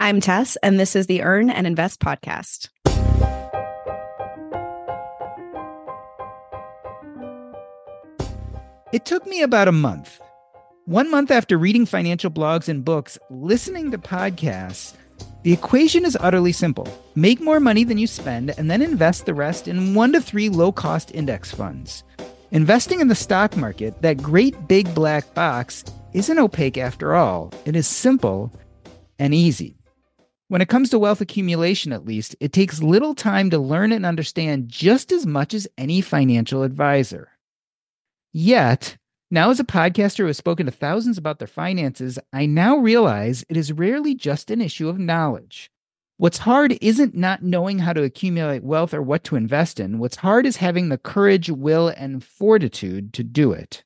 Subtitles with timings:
[0.00, 2.68] I'm Tess, and this is the Earn and Invest podcast.
[8.92, 10.20] It took me about a month.
[10.84, 14.94] One month after reading financial blogs and books, listening to podcasts,
[15.42, 19.34] the equation is utterly simple make more money than you spend, and then invest the
[19.34, 22.04] rest in one to three low cost index funds.
[22.52, 27.52] Investing in the stock market, that great big black box, isn't opaque after all.
[27.64, 28.52] It is simple
[29.18, 29.77] and easy.
[30.48, 34.06] When it comes to wealth accumulation, at least, it takes little time to learn and
[34.06, 37.32] understand just as much as any financial advisor.
[38.32, 38.96] Yet,
[39.30, 43.44] now as a podcaster who has spoken to thousands about their finances, I now realize
[43.50, 45.70] it is rarely just an issue of knowledge.
[46.16, 49.98] What's hard isn't not knowing how to accumulate wealth or what to invest in.
[49.98, 53.84] What's hard is having the courage, will, and fortitude to do it.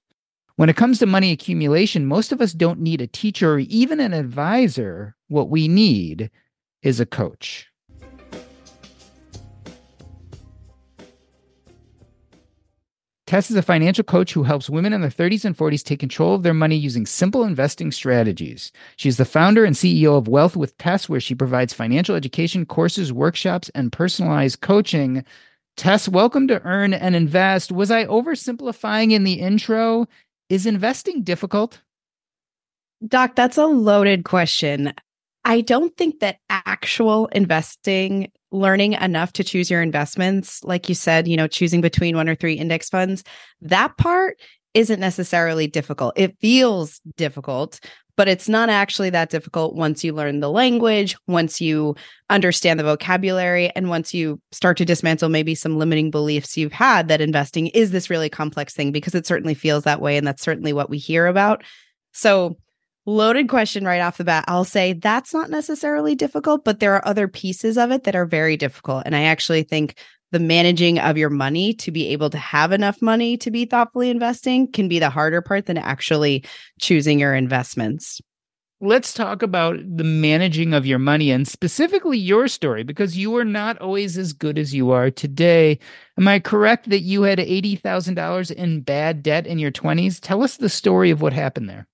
[0.55, 3.99] When it comes to money accumulation, most of us don't need a teacher or even
[3.99, 5.17] an advisor.
[5.27, 6.31] What we need
[6.83, 7.69] is a coach.
[13.33, 16.35] Tess is a financial coach who helps women in their 30s and 40s take control
[16.35, 18.73] of their money using simple investing strategies.
[18.97, 23.11] She's the founder and CEO of Wealth with Tess, where she provides financial education, courses,
[23.11, 25.25] workshops, and personalized coaching.
[25.79, 27.73] Tess, welcome to Earn and Invest.
[27.73, 30.07] Was I oversimplifying in the intro?
[30.51, 31.81] Is investing difficult?
[33.09, 34.93] Doc, that's a loaded question.
[35.45, 41.27] I don't think that actual investing, learning enough to choose your investments, like you said,
[41.27, 43.25] you know, choosing between one or three index funds,
[43.61, 44.41] that part
[44.75, 46.15] isn't necessarily difficult.
[46.17, 47.81] It feels difficult,
[48.17, 51.97] but it's not actually that difficult once you learn the language, once you
[52.31, 57.09] understand the vocabulary, and once you start to dismantle maybe some limiting beliefs you've had
[57.09, 60.17] that investing is this really complex thing, because it certainly feels that way.
[60.17, 61.65] And that's certainly what we hear about.
[62.13, 62.59] So,
[63.05, 64.45] Loaded question right off the bat.
[64.47, 68.27] I'll say that's not necessarily difficult, but there are other pieces of it that are
[68.27, 69.03] very difficult.
[69.07, 69.99] And I actually think
[70.31, 74.09] the managing of your money to be able to have enough money to be thoughtfully
[74.09, 76.45] investing can be the harder part than actually
[76.81, 78.21] choosing your investments.
[78.81, 83.45] Let's talk about the managing of your money and specifically your story because you were
[83.45, 85.81] not always as good as you are today.
[86.17, 90.21] Am I correct that you had $80,000 in bad debt in your 20s?
[90.21, 91.89] Tell us the story of what happened there.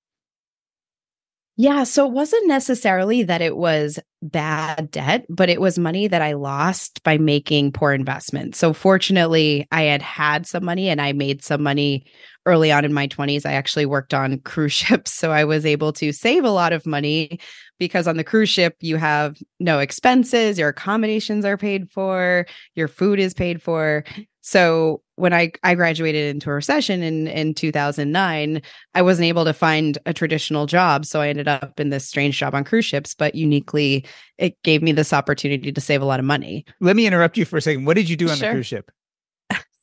[1.61, 1.83] Yeah.
[1.83, 6.35] So it wasn't necessarily that it was bad debt, but it was money that I
[6.35, 8.59] lost by making poor investments.
[8.59, 12.07] So fortunately, I had had some money and I made some money
[12.49, 13.47] early on in my 20s.
[13.47, 15.13] I actually worked on cruise ships.
[15.13, 17.39] So I was able to save a lot of money
[17.79, 22.89] because on the cruise ship, you have no expenses, your accommodations are paid for, your
[22.89, 24.05] food is paid for.
[24.41, 28.63] So when I, I graduated into a recession in, in 2009,
[28.95, 31.05] I wasn't able to find a traditional job.
[31.05, 34.07] So I ended up in this strange job on cruise ships, but uniquely,
[34.39, 36.65] it gave me this opportunity to save a lot of money.
[36.81, 37.85] Let me interrupt you for a second.
[37.85, 38.49] What did you do on sure.
[38.49, 38.91] the cruise ship?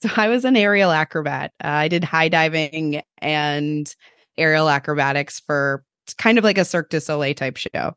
[0.05, 1.51] So I was an aerial acrobat.
[1.63, 3.95] Uh, I did high diving and
[4.37, 5.83] aerial acrobatics for
[6.19, 7.95] kind of like a Cirque du Soleil type show.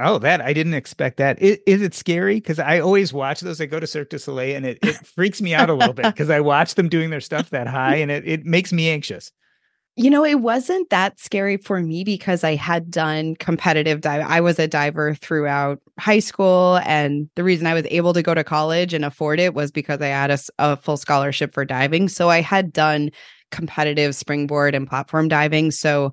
[0.00, 1.40] Oh, that I didn't expect that.
[1.40, 2.36] Is, is it scary?
[2.36, 3.60] Because I always watch those.
[3.60, 6.06] I go to Cirque du Soleil, and it, it freaks me out a little bit
[6.06, 9.30] because I watch them doing their stuff that high, and it it makes me anxious.
[9.96, 14.26] You know, it wasn't that scary for me because I had done competitive dive.
[14.26, 18.34] I was a diver throughout high school, and the reason I was able to go
[18.34, 22.08] to college and afford it was because I had a, a full scholarship for diving.
[22.08, 23.10] So I had done
[23.52, 25.70] competitive springboard and platform diving.
[25.70, 26.10] So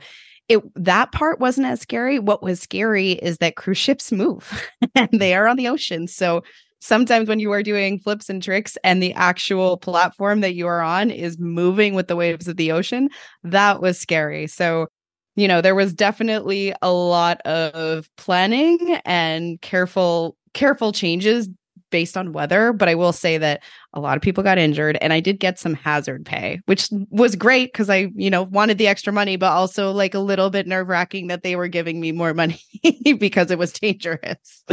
[0.47, 2.19] it that part wasn't as scary.
[2.19, 6.07] What was scary is that cruise ships move and they are on the ocean.
[6.07, 6.43] So
[6.81, 10.81] sometimes when you are doing flips and tricks and the actual platform that you are
[10.81, 13.09] on is moving with the waves of the ocean,
[13.43, 14.47] that was scary.
[14.47, 14.87] So,
[15.35, 21.47] you know, there was definitely a lot of planning and careful careful changes
[21.91, 23.61] based on weather, but I will say that
[23.93, 27.35] a lot of people got injured and I did get some hazard pay, which was
[27.35, 30.67] great because I, you know, wanted the extra money, but also like a little bit
[30.67, 32.61] nerve wracking that they were giving me more money
[33.19, 34.63] because it was dangerous.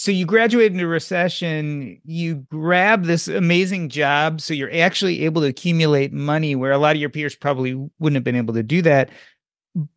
[0.00, 4.40] So you graduate into recession, you grab this amazing job.
[4.40, 8.16] So you're actually able to accumulate money where a lot of your peers probably wouldn't
[8.16, 9.10] have been able to do that.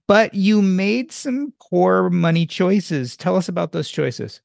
[0.06, 3.16] But you made some poor money choices.
[3.16, 4.42] Tell us about those choices.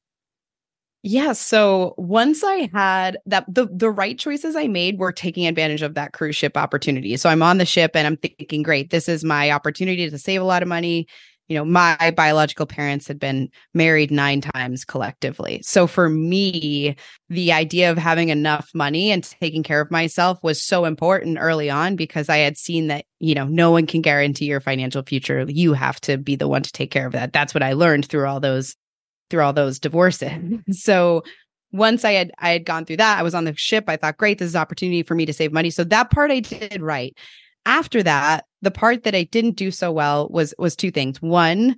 [1.03, 1.33] Yeah.
[1.33, 5.93] So once I had that, the the right choices I made were taking advantage of
[5.95, 7.17] that cruise ship opportunity.
[7.17, 10.41] So I'm on the ship and I'm thinking, great, this is my opportunity to save
[10.41, 11.05] a lot of money.
[11.49, 15.61] You know, my biological parents had been married nine times collectively.
[15.63, 16.95] So for me,
[17.29, 21.69] the idea of having enough money and taking care of myself was so important early
[21.69, 25.45] on because I had seen that, you know, no one can guarantee your financial future.
[25.47, 27.33] You have to be the one to take care of that.
[27.33, 28.75] That's what I learned through all those
[29.29, 30.29] through all those divorces.
[30.29, 30.71] Mm-hmm.
[30.71, 31.23] so
[31.71, 33.85] once I had I had gone through that, I was on the ship.
[33.87, 35.69] I thought, great, this is opportunity for me to save money.
[35.69, 37.15] So that part I did right.
[37.65, 41.21] After that, the part that I didn't do so well was was two things.
[41.21, 41.75] One,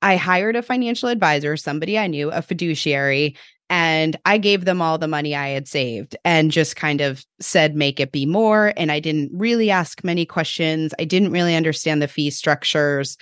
[0.00, 3.36] I hired a financial advisor, somebody I knew, a fiduciary,
[3.70, 7.74] and I gave them all the money I had saved and just kind of said,
[7.74, 8.74] make it be more.
[8.76, 10.92] And I didn't really ask many questions.
[10.98, 13.16] I didn't really understand the fee structures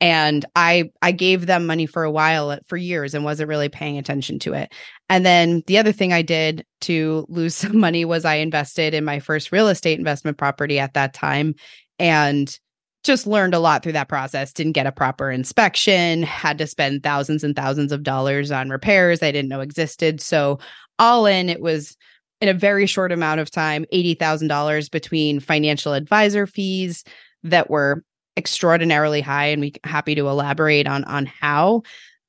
[0.00, 3.68] and i i gave them money for a while uh, for years and wasn't really
[3.68, 4.72] paying attention to it
[5.08, 9.04] and then the other thing i did to lose some money was i invested in
[9.04, 11.54] my first real estate investment property at that time
[11.98, 12.58] and
[13.04, 14.52] just learned a lot through that process.
[14.52, 19.22] Didn't get a proper inspection had to spend thousands and thousands of dollars on repairs
[19.22, 20.20] i didn't know existed.
[20.20, 20.58] So
[20.98, 21.96] all in it was
[22.40, 27.02] in a very short amount of time $80,000 between financial advisor fees
[27.42, 28.04] that were
[28.36, 31.82] extraordinarily high and we happy to elaborate on on how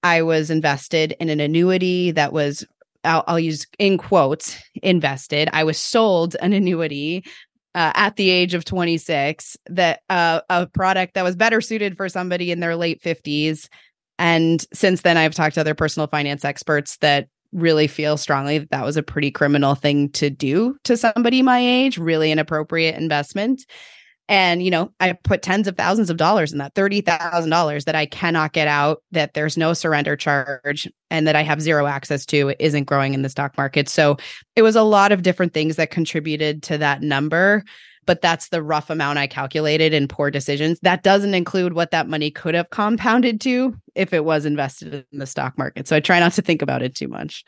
[0.04, 2.66] I was invested in an annuity that was
[3.04, 5.50] I'll, I'll use in quotes invested.
[5.54, 7.24] I was sold an annuity
[7.76, 12.10] uh, at the age of 26 that uh, a product that was better suited for
[12.10, 13.68] somebody in their late 50s
[14.18, 18.72] and since then i've talked to other personal finance experts that really feel strongly that
[18.72, 23.66] that was a pretty criminal thing to do to somebody my age really inappropriate investment
[24.30, 28.06] and, you know, I put tens of thousands of dollars in that $30,000 that I
[28.06, 32.54] cannot get out, that there's no surrender charge, and that I have zero access to
[32.60, 33.90] isn't growing in the stock market.
[33.90, 34.18] So
[34.56, 37.64] it was a lot of different things that contributed to that number.
[38.06, 40.80] But that's the rough amount I calculated in poor decisions.
[40.82, 45.20] That doesn't include what that money could have compounded to if it was invested in
[45.20, 45.88] the stock market.
[45.88, 47.44] So I try not to think about it too much.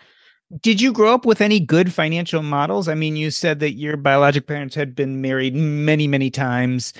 [0.60, 2.88] Did you grow up with any good financial models?
[2.88, 6.94] I mean, you said that your biologic parents had been married many, many times.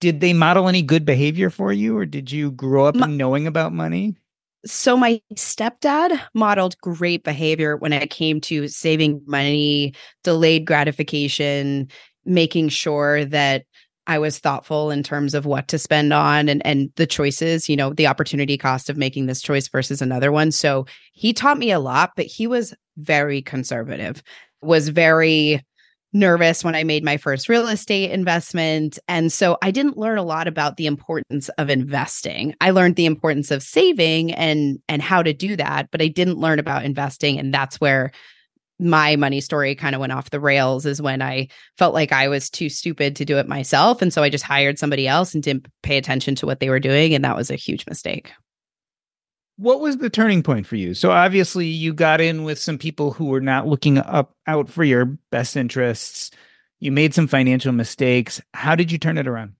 [0.00, 3.46] Did they model any good behavior for you, or did you grow up My, knowing
[3.46, 4.16] about money?
[4.64, 11.88] So, my stepdad modeled great behavior when it came to saving money, delayed gratification,
[12.24, 13.64] making sure that
[14.06, 17.76] I was thoughtful in terms of what to spend on and and the choices, you
[17.76, 20.50] know, the opportunity cost of making this choice versus another one.
[20.50, 24.22] So he taught me a lot, but he was very conservative.
[24.60, 25.62] Was very
[26.12, 28.98] nervous when I made my first real estate investment.
[29.08, 32.54] And so I didn't learn a lot about the importance of investing.
[32.60, 36.38] I learned the importance of saving and and how to do that, but I didn't
[36.38, 38.12] learn about investing and that's where
[38.78, 41.48] my money story kind of went off the rails is when I
[41.78, 44.02] felt like I was too stupid to do it myself.
[44.02, 46.80] And so I just hired somebody else and didn't pay attention to what they were
[46.80, 47.14] doing.
[47.14, 48.32] And that was a huge mistake.
[49.56, 50.94] What was the turning point for you?
[50.94, 54.82] So obviously you got in with some people who were not looking up out for
[54.82, 56.30] your best interests.
[56.80, 58.40] You made some financial mistakes.
[58.54, 59.54] How did you turn it around?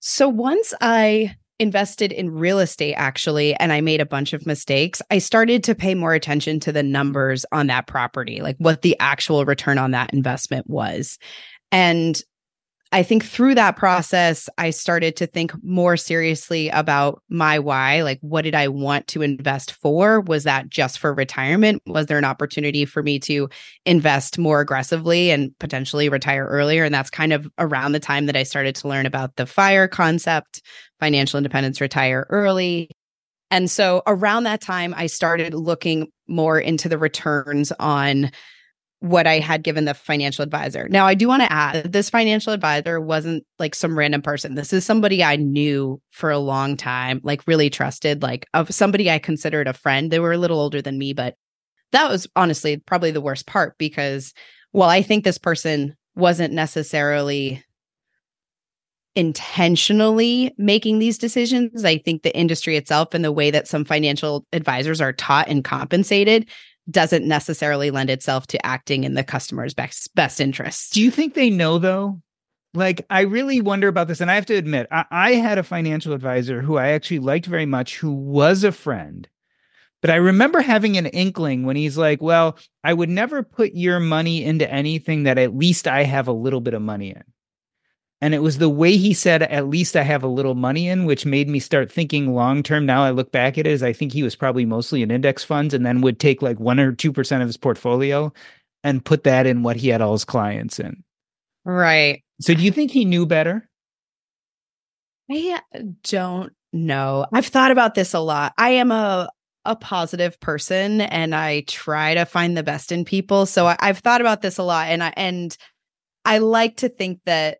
[0.00, 5.00] So once I invested in real estate actually and I made a bunch of mistakes,
[5.10, 8.96] I started to pay more attention to the numbers on that property, like what the
[9.00, 11.18] actual return on that investment was.
[11.70, 12.20] And
[12.94, 18.02] I think through that process, I started to think more seriously about my why.
[18.02, 20.20] Like, what did I want to invest for?
[20.20, 21.82] Was that just for retirement?
[21.86, 23.48] Was there an opportunity for me to
[23.86, 26.84] invest more aggressively and potentially retire earlier?
[26.84, 29.88] And that's kind of around the time that I started to learn about the FIRE
[29.88, 30.60] concept,
[31.00, 32.90] financial independence, retire early.
[33.50, 38.30] And so around that time, I started looking more into the returns on
[39.02, 40.88] what I had given the financial advisor.
[40.88, 44.54] Now, I do want to add this financial advisor wasn't like some random person.
[44.54, 49.10] This is somebody I knew for a long time, like really trusted, like of somebody
[49.10, 50.12] I considered a friend.
[50.12, 51.34] They were a little older than me, but
[51.90, 54.32] that was honestly probably the worst part because
[54.72, 57.62] well, I think this person wasn't necessarily
[59.16, 61.84] intentionally making these decisions.
[61.84, 65.64] I think the industry itself and the way that some financial advisors are taught and
[65.64, 66.48] compensated
[66.90, 70.90] doesn't necessarily lend itself to acting in the customer's best best interests.
[70.90, 72.20] Do you think they know though?
[72.74, 74.22] Like, I really wonder about this.
[74.22, 77.44] And I have to admit, I, I had a financial advisor who I actually liked
[77.44, 79.28] very much, who was a friend.
[80.00, 84.00] But I remember having an inkling when he's like, Well, I would never put your
[84.00, 87.22] money into anything that at least I have a little bit of money in.
[88.22, 91.06] And it was the way he said, at least I have a little money in,
[91.06, 92.86] which made me start thinking long term.
[92.86, 95.42] Now I look back at it as I think he was probably mostly in index
[95.42, 98.32] funds and then would take like one or 2% of his portfolio
[98.84, 101.02] and put that in what he had all his clients in.
[101.64, 102.22] Right.
[102.40, 103.68] So do you think he knew better?
[105.28, 105.60] I
[106.04, 107.26] don't know.
[107.32, 108.52] I've thought about this a lot.
[108.56, 109.30] I am a
[109.64, 113.46] a positive person and I try to find the best in people.
[113.46, 115.56] So I, I've thought about this a lot and I and
[116.24, 117.58] I like to think that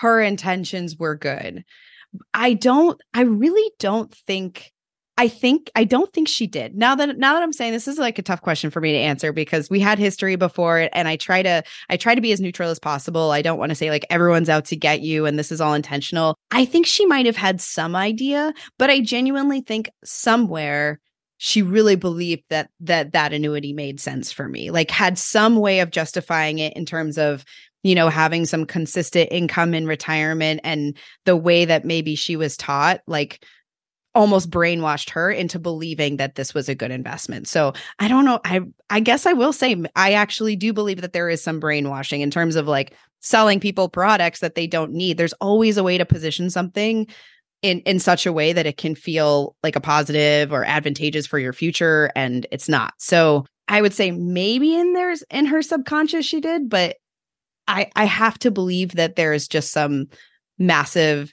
[0.00, 1.64] her intentions were good.
[2.32, 4.72] I don't I really don't think
[5.18, 6.76] I think I don't think she did.
[6.76, 8.98] Now that now that I'm saying this is like a tough question for me to
[8.98, 12.40] answer because we had history before and I try to I try to be as
[12.40, 13.32] neutral as possible.
[13.32, 15.74] I don't want to say like everyone's out to get you and this is all
[15.74, 16.36] intentional.
[16.52, 21.00] I think she might have had some idea, but I genuinely think somewhere
[21.38, 24.70] she really believed that that that annuity made sense for me.
[24.70, 27.44] Like had some way of justifying it in terms of
[27.88, 32.54] you know, having some consistent income in retirement and the way that maybe she was
[32.54, 33.42] taught, like
[34.14, 37.48] almost brainwashed her into believing that this was a good investment.
[37.48, 38.40] So I don't know.
[38.44, 42.20] I I guess I will say I actually do believe that there is some brainwashing
[42.20, 45.16] in terms of like selling people products that they don't need.
[45.16, 47.06] There's always a way to position something
[47.62, 51.38] in in such a way that it can feel like a positive or advantageous for
[51.38, 52.92] your future and it's not.
[52.98, 56.98] So I would say maybe in there's in her subconscious she did, but
[57.68, 60.08] I I have to believe that there is just some
[60.58, 61.32] massive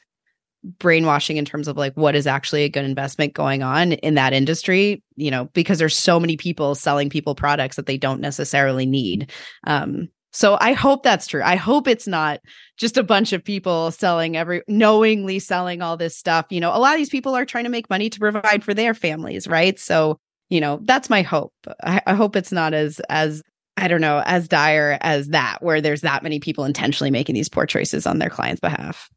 [0.80, 4.34] brainwashing in terms of like what is actually a good investment going on in that
[4.34, 8.86] industry you know because there's so many people selling people products that they don't necessarily
[8.86, 9.32] need.
[9.65, 11.42] Um so i hope that's true.
[11.44, 12.42] I hope it's not
[12.77, 16.48] just a bunch of people selling every knowingly selling all this stuff.
[16.50, 18.74] You know a lot of these people are trying to make money to provide for
[18.74, 19.80] their families right?
[19.80, 21.54] So you know that's my hope.
[21.84, 23.42] I, I hope it's not as as
[23.77, 27.50] I don't know, as dire as that, where there's that many people intentionally making these
[27.50, 29.10] poor choices on their client's behalf.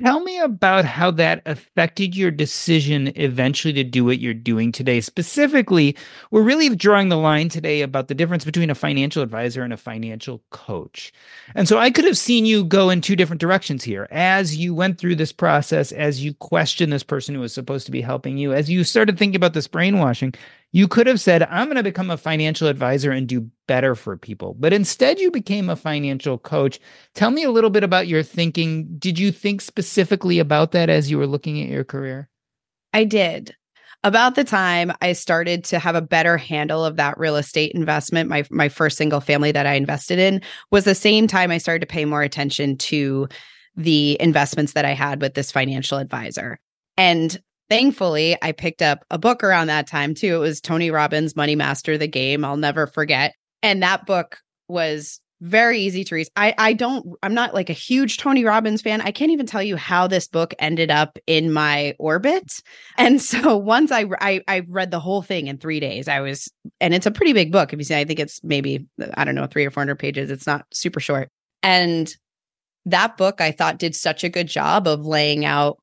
[0.00, 5.00] Tell me about how that affected your decision eventually to do what you're doing today.
[5.00, 5.96] Specifically,
[6.30, 9.76] we're really drawing the line today about the difference between a financial advisor and a
[9.76, 11.12] financial coach.
[11.56, 14.06] And so I could have seen you go in two different directions here.
[14.12, 17.92] As you went through this process, as you questioned this person who was supposed to
[17.92, 20.32] be helping you, as you started thinking about this brainwashing,
[20.72, 24.16] you could have said, I'm going to become a financial advisor and do better for
[24.16, 24.54] people.
[24.58, 26.78] But instead, you became a financial coach.
[27.14, 28.86] Tell me a little bit about your thinking.
[28.98, 32.28] Did you think specifically about that as you were looking at your career?
[32.92, 33.54] I did.
[34.04, 38.28] About the time I started to have a better handle of that real estate investment,
[38.28, 41.80] my my first single family that I invested in was the same time I started
[41.80, 43.28] to pay more attention to
[43.74, 46.60] the investments that I had with this financial advisor.
[46.96, 50.36] And thankfully, I picked up a book around that time too.
[50.36, 52.44] It was Tony Robbins' Money Master the Game.
[52.44, 53.34] I'll never forget.
[53.62, 56.28] And that book was very easy to read.
[56.36, 59.00] I I don't I'm not like a huge Tony Robbins fan.
[59.00, 62.60] I can't even tell you how this book ended up in my orbit.
[62.96, 66.08] And so once I I, I read the whole thing in 3 days.
[66.08, 67.72] I was and it's a pretty big book.
[67.72, 70.30] If you see I think it's maybe I don't know 3 or 400 pages.
[70.30, 71.30] It's not super short.
[71.62, 72.12] And
[72.86, 75.78] that book I thought did such a good job of laying out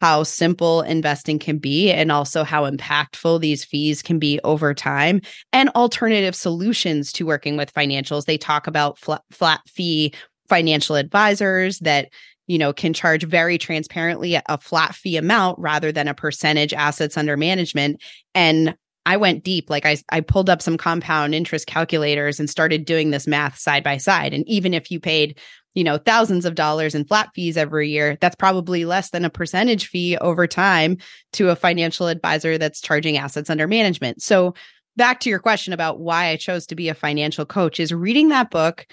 [0.00, 5.20] how simple investing can be and also how impactful these fees can be over time
[5.52, 8.24] and alternative solutions to working with financials.
[8.24, 10.12] They talk about flat, flat fee
[10.48, 12.10] financial advisors that
[12.46, 17.16] you know can charge very transparently a flat fee amount rather than a percentage assets
[17.16, 18.02] under management
[18.34, 18.74] and
[19.08, 19.70] I went deep.
[19.70, 23.82] Like I, I pulled up some compound interest calculators and started doing this math side
[23.82, 24.34] by side.
[24.34, 25.38] And even if you paid
[25.78, 29.30] you know, thousands of dollars in flat fees every year, that's probably less than a
[29.30, 30.96] percentage fee over time
[31.34, 34.20] to a financial advisor that's charging assets under management.
[34.20, 34.54] So,
[34.96, 38.30] back to your question about why I chose to be a financial coach is reading
[38.30, 38.88] that book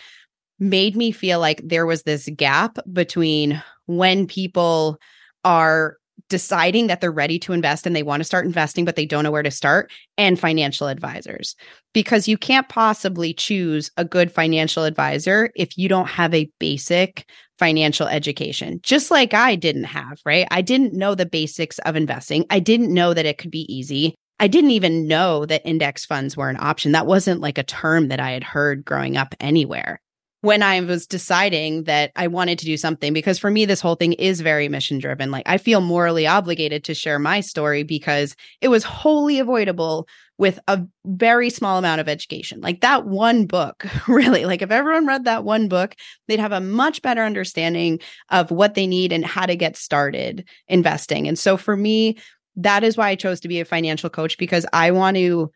[0.60, 5.00] made me feel like there was this gap between when people
[5.44, 5.98] are
[6.30, 9.24] deciding that they're ready to invest and they want to start investing, but they don't
[9.24, 11.56] know where to start, and financial advisors.
[11.94, 17.26] Because you can't possibly choose a good financial advisor if you don't have a basic
[17.60, 20.48] financial education, just like I didn't have, right?
[20.52, 22.46] I didn't know the basics of investing.
[22.50, 24.16] I didn't know that it could be easy.
[24.40, 26.92] I didn't even know that index funds were an option.
[26.92, 30.02] That wasn't like a term that I had heard growing up anywhere
[30.46, 33.96] when I was deciding that I wanted to do something, because for me, this whole
[33.96, 35.32] thing is very mission driven.
[35.32, 40.60] Like I feel morally obligated to share my story because it was wholly avoidable with
[40.68, 42.62] a very small amount of education.
[42.62, 45.96] Like that one book, really, like if everyone read that one book,
[46.28, 48.00] they'd have a much better understanding
[48.30, 51.28] of what they need and how to get started investing.
[51.28, 52.18] And so for me,
[52.56, 55.52] that is why I chose to be a financial coach because I want to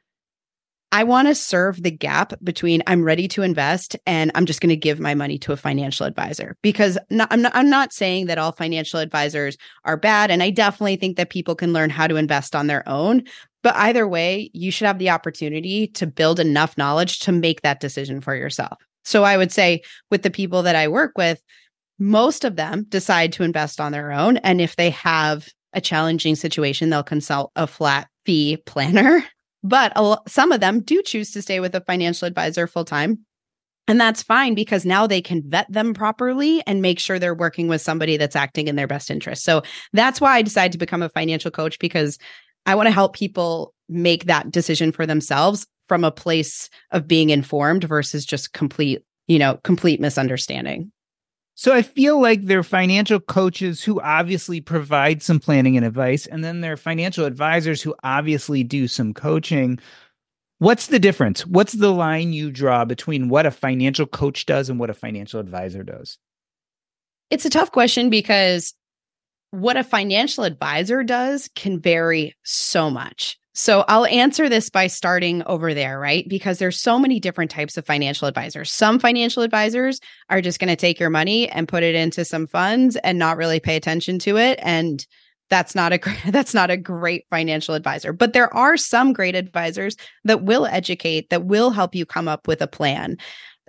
[0.92, 4.70] I want to serve the gap between I'm ready to invest and I'm just going
[4.70, 8.26] to give my money to a financial advisor because not, I'm not I'm not saying
[8.26, 12.08] that all financial advisors are bad and I definitely think that people can learn how
[12.08, 13.24] to invest on their own
[13.62, 17.82] but either way you should have the opportunity to build enough knowledge to make that
[17.82, 18.80] decision for yourself.
[19.04, 21.42] So I would say with the people that I work with
[22.00, 26.36] most of them decide to invest on their own and if they have a challenging
[26.36, 29.24] situation they'll consult a flat fee planner
[29.64, 29.94] but
[30.28, 33.20] some of them do choose to stay with a financial advisor full time.
[33.88, 37.68] And that's fine because now they can vet them properly and make sure they're working
[37.68, 39.44] with somebody that's acting in their best interest.
[39.44, 39.64] So
[39.94, 42.20] that's why I decided to become a financial coach because
[42.68, 47.32] I want to help people make that decision for themselves from a place of being
[47.32, 50.92] informed versus just complete, you know, complete misunderstanding.
[51.60, 56.42] So I feel like they're financial coaches who obviously provide some planning and advice, and
[56.42, 59.78] then they're financial advisors who obviously do some coaching.
[60.60, 61.46] What's the difference?
[61.46, 65.42] What's the line you draw between what a financial coach does and what a financial
[65.42, 66.18] advisor does?
[67.30, 68.74] It's a tough question because
[69.52, 73.38] what a financial advisor does can vary so much.
[73.60, 76.26] So I'll answer this by starting over there, right?
[76.30, 78.72] Because there's so many different types of financial advisors.
[78.72, 80.00] Some financial advisors
[80.30, 83.36] are just going to take your money and put it into some funds and not
[83.36, 85.06] really pay attention to it and
[85.50, 86.00] that's not a
[86.32, 88.14] that's not a great financial advisor.
[88.14, 92.48] But there are some great advisors that will educate, that will help you come up
[92.48, 93.18] with a plan.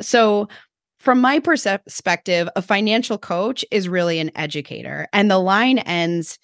[0.00, 0.48] So
[1.00, 6.38] from my perspective, a financial coach is really an educator and the line ends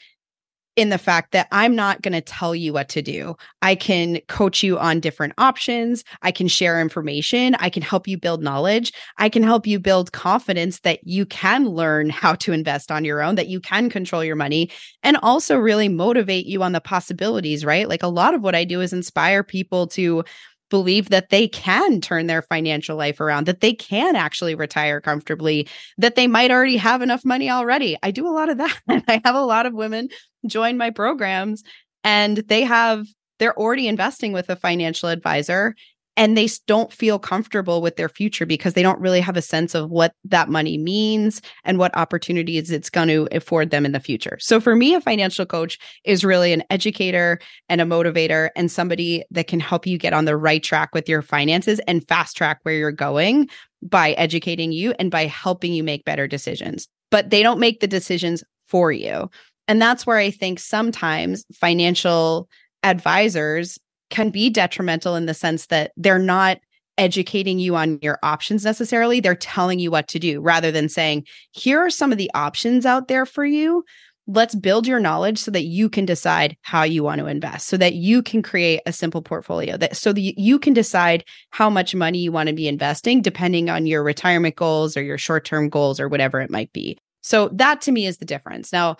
[0.76, 3.34] in the fact that I'm not going to tell you what to do.
[3.62, 6.04] I can coach you on different options.
[6.22, 7.54] I can share information.
[7.56, 8.92] I can help you build knowledge.
[9.16, 13.22] I can help you build confidence that you can learn how to invest on your
[13.22, 14.70] own, that you can control your money,
[15.02, 17.88] and also really motivate you on the possibilities, right?
[17.88, 20.24] Like a lot of what I do is inspire people to
[20.70, 25.68] believe that they can turn their financial life around, that they can actually retire comfortably,
[25.98, 27.96] that they might already have enough money already.
[28.02, 28.76] I do a lot of that.
[29.08, 30.08] I have a lot of women
[30.48, 31.62] join my programs
[32.04, 33.06] and they have,
[33.38, 35.74] they're already investing with a financial advisor
[36.16, 39.74] and they don't feel comfortable with their future because they don't really have a sense
[39.74, 44.00] of what that money means and what opportunities it's going to afford them in the
[44.00, 44.38] future.
[44.40, 49.24] So for me, a financial coach is really an educator and a motivator and somebody
[49.30, 52.60] that can help you get on the right track with your finances and fast track
[52.62, 53.48] where you're going
[53.82, 56.88] by educating you and by helping you make better decisions.
[57.10, 59.30] But they don't make the decisions for you.
[59.68, 62.48] And that's where I think sometimes financial
[62.82, 63.78] advisors
[64.10, 66.58] can be detrimental in the sense that they're not
[66.98, 69.20] educating you on your options necessarily.
[69.20, 72.86] They're telling you what to do rather than saying, here are some of the options
[72.86, 73.84] out there for you.
[74.28, 77.76] Let's build your knowledge so that you can decide how you want to invest, so
[77.76, 81.94] that you can create a simple portfolio, that so that you can decide how much
[81.94, 86.00] money you want to be investing depending on your retirement goals or your short-term goals
[86.00, 86.98] or whatever it might be.
[87.20, 88.72] So that to me is the difference.
[88.72, 88.96] Now,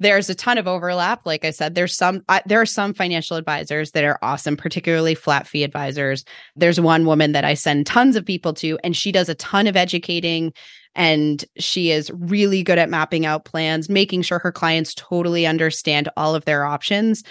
[0.00, 1.24] there's a ton of overlap.
[1.24, 5.46] Like i said there's some there are some financial advisors that are awesome particularly flat
[5.46, 6.24] fee advisors.
[6.56, 9.66] There's one woman that i send tons of people to and she does a ton
[9.66, 10.52] of educating
[10.96, 16.08] and she is really good at mapping out plans making sure her clients totally understand
[16.16, 17.22] all of their options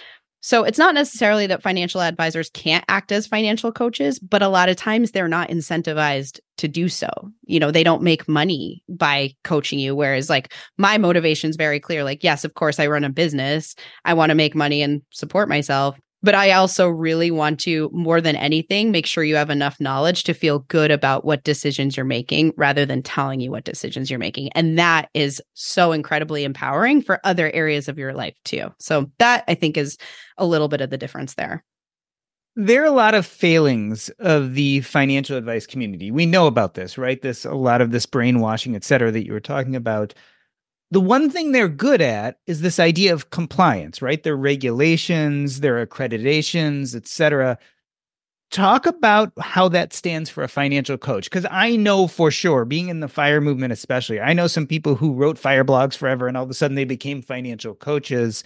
[0.41, 4.69] so it's not necessarily that financial advisors can't act as financial coaches, but a lot
[4.69, 7.09] of times they're not incentivized to do so.
[7.45, 9.95] You know, they don't make money by coaching you.
[9.95, 12.03] Whereas, like, my motivation is very clear.
[12.03, 13.75] Like, yes, of course, I run a business,
[14.05, 15.99] I want to make money and support myself.
[16.21, 20.25] But I also really want to, more than anything, make sure you have enough knowledge
[20.25, 24.19] to feel good about what decisions you're making rather than telling you what decisions you're
[24.19, 24.49] making.
[24.51, 28.73] And that is so incredibly empowering for other areas of your life too.
[28.79, 29.97] So that I think is
[30.37, 31.63] a little bit of the difference there.
[32.55, 36.11] There are a lot of failings of the financial advice community.
[36.11, 37.21] We know about this, right?
[37.21, 40.13] This a lot of this brainwashing, et cetera, that you were talking about
[40.91, 44.23] the one thing they're good at is this idea of compliance, right?
[44.23, 47.59] Their regulations, their accreditations, etc.
[48.49, 51.25] Talk about how that stands for a financial coach.
[51.25, 54.95] Because I know for sure, being in the fire movement, especially, I know some people
[54.95, 58.43] who wrote fire blogs forever and all of a sudden they became financial coaches.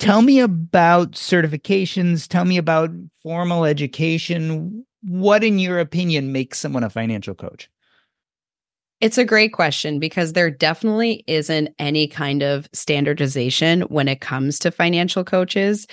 [0.00, 2.26] Tell me about certifications.
[2.26, 2.90] Tell me about
[3.22, 4.84] formal education.
[5.02, 7.70] What, in your opinion, makes someone a financial coach?
[9.00, 14.58] It's a great question because there definitely isn't any kind of standardization when it comes
[14.60, 15.86] to financial coaches.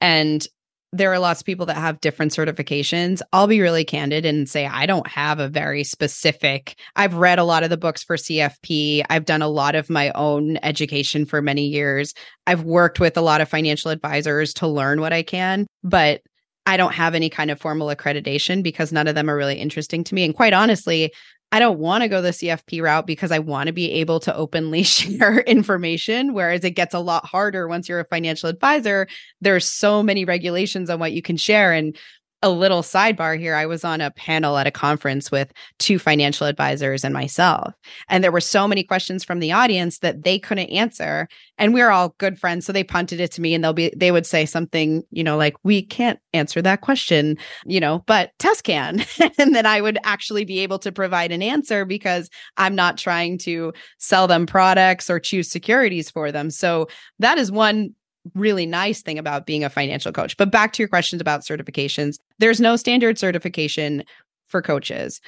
[0.00, 0.46] And
[0.92, 3.22] there are lots of people that have different certifications.
[3.32, 6.74] I'll be really candid and say I don't have a very specific.
[6.96, 9.04] I've read a lot of the books for CFP.
[9.08, 12.12] I've done a lot of my own education for many years.
[12.46, 16.22] I've worked with a lot of financial advisors to learn what I can, but
[16.66, 20.04] I don't have any kind of formal accreditation because none of them are really interesting
[20.04, 20.24] to me.
[20.24, 21.12] And quite honestly,
[21.52, 24.34] I don't want to go the CFP route because I want to be able to
[24.34, 26.32] openly share information.
[26.32, 29.08] Whereas it gets a lot harder once you're a financial advisor.
[29.40, 31.72] There's so many regulations on what you can share.
[31.72, 31.96] And
[32.42, 36.46] a little sidebar here I was on a panel at a conference with two financial
[36.46, 37.74] advisors and myself.
[38.08, 41.28] And there were so many questions from the audience that they couldn't answer.
[41.58, 42.64] And we are all good friends.
[42.64, 45.36] So they punted it to me and they'll be, they would say something, you know,
[45.36, 49.04] like, we can't answer that question, you know, but Tess can.
[49.38, 53.36] and then I would actually be able to provide an answer because I'm not trying
[53.38, 56.50] to sell them products or choose securities for them.
[56.50, 57.94] So that is one
[58.34, 60.36] really nice thing about being a financial coach.
[60.36, 64.04] But back to your questions about certifications, there's no standard certification
[64.46, 65.20] for coaches.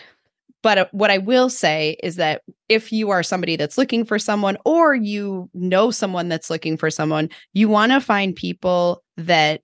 [0.63, 4.19] But uh, what I will say is that if you are somebody that's looking for
[4.19, 9.61] someone or you know someone that's looking for someone, you want to find people that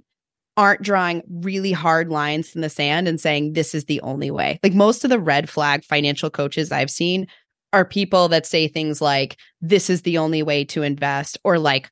[0.57, 4.59] aren't drawing really hard lines in the sand and saying this is the only way.
[4.65, 7.29] Like most of the red flag financial coaches I've seen
[7.73, 11.91] are people that say things like this is the only way to invest or like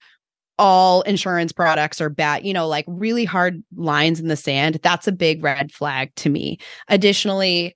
[0.59, 4.81] all insurance products are bad, you know, like really hard lines in the sand.
[4.83, 6.59] That's a big red flag to me.
[6.89, 7.75] Additionally,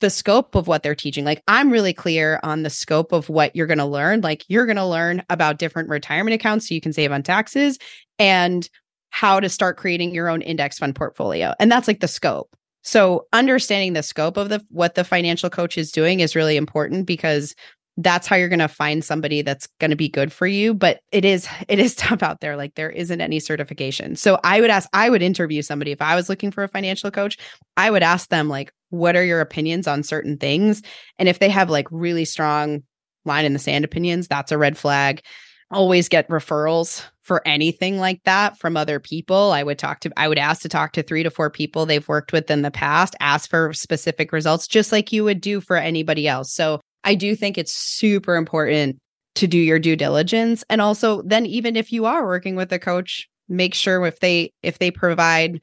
[0.00, 1.24] the scope of what they're teaching.
[1.24, 4.22] Like, I'm really clear on the scope of what you're going to learn.
[4.22, 7.78] Like, you're going to learn about different retirement accounts so you can save on taxes
[8.18, 8.68] and
[9.10, 11.52] how to start creating your own index fund portfolio.
[11.60, 12.56] And that's like the scope.
[12.82, 17.06] So, understanding the scope of the what the financial coach is doing is really important
[17.06, 17.54] because
[18.02, 21.00] that's how you're going to find somebody that's going to be good for you but
[21.12, 24.16] it is it is tough out there like there isn't any certification.
[24.16, 27.10] So i would ask i would interview somebody if i was looking for a financial
[27.10, 27.36] coach
[27.76, 30.82] i would ask them like what are your opinions on certain things?
[31.18, 32.82] And if they have like really strong
[33.24, 35.22] line in the sand opinions that's a red flag.
[35.70, 39.52] Always get referrals for anything like that from other people.
[39.52, 42.08] I would talk to i would ask to talk to 3 to 4 people they've
[42.08, 45.76] worked with in the past ask for specific results just like you would do for
[45.76, 46.52] anybody else.
[46.52, 48.98] So I do think it's super important
[49.36, 50.64] to do your due diligence.
[50.68, 54.52] And also then even if you are working with a coach make sure if they
[54.62, 55.62] if they provide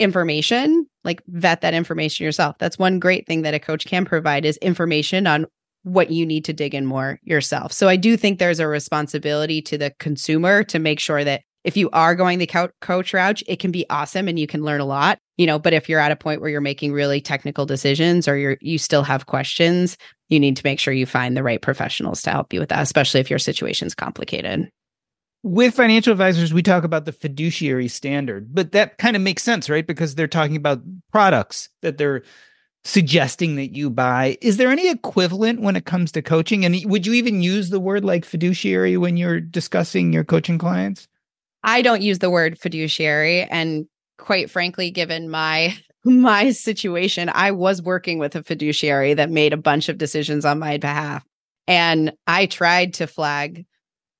[0.00, 2.56] information like vet that information yourself.
[2.58, 5.46] That's one great thing that a coach can provide is information on
[5.84, 7.72] what you need to dig in more yourself.
[7.72, 11.78] So i do think there's a responsibility to the consumer to make sure that if
[11.78, 14.84] you are going the coach route it can be awesome and you can learn a
[14.84, 18.28] lot you know but if you're at a point where you're making really technical decisions
[18.28, 19.96] or you're you still have questions
[20.28, 22.82] you need to make sure you find the right professionals to help you with that
[22.82, 24.68] especially if your situation's complicated.
[25.42, 29.68] With financial advisors we talk about the fiduciary standard but that kind of makes sense
[29.68, 29.86] right?
[29.86, 30.82] Because they're talking about
[31.12, 32.22] products that they're
[32.84, 34.36] suggesting that you buy.
[34.42, 36.64] Is there any equivalent when it comes to coaching?
[36.64, 41.08] And would you even use the word like fiduciary when you're discussing your coaching clients?
[41.62, 43.42] I don't use the word fiduciary.
[43.42, 43.86] And
[44.18, 49.58] quite frankly, given my my situation, I was working with a fiduciary that made a
[49.58, 51.24] bunch of decisions on my behalf.
[51.66, 53.64] And I tried to flag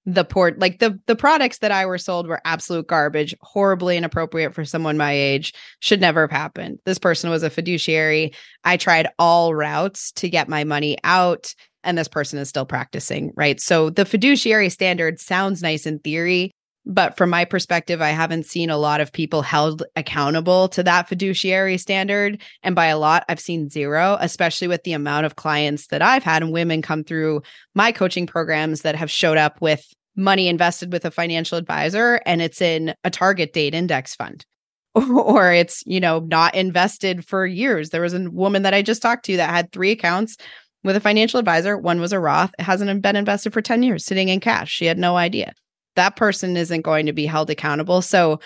[0.07, 4.55] the port like the the products that I were sold were absolute garbage, horribly inappropriate
[4.55, 6.79] for someone my age, should never have happened.
[6.85, 8.35] This person was a fiduciary.
[8.65, 13.33] I tried all routes to get my money out and this person is still practicing,
[13.37, 13.61] right?
[13.61, 16.51] So the fiduciary standard sounds nice in theory,
[16.87, 21.09] but from my perspective, I haven't seen a lot of people held accountable to that
[21.09, 22.41] fiduciary standard.
[22.63, 26.23] And by a lot, I've seen zero, especially with the amount of clients that I've
[26.23, 26.43] had.
[26.43, 27.43] And women come through
[27.75, 29.85] my coaching programs that have showed up with
[30.17, 34.45] money invested with a financial advisor and it's in a target date index fund.
[34.95, 37.91] Or it's you know not invested for years.
[37.91, 40.37] There was a woman that i just talked to that had three accounts
[40.85, 41.77] with a financial advisor.
[41.77, 42.53] One was a roth.
[42.61, 44.71] It hasn't been invested for 10 years sitting in cash.
[44.71, 45.53] She had no idea
[45.97, 48.03] that person isn't going to be held accountable.
[48.03, 48.41] So,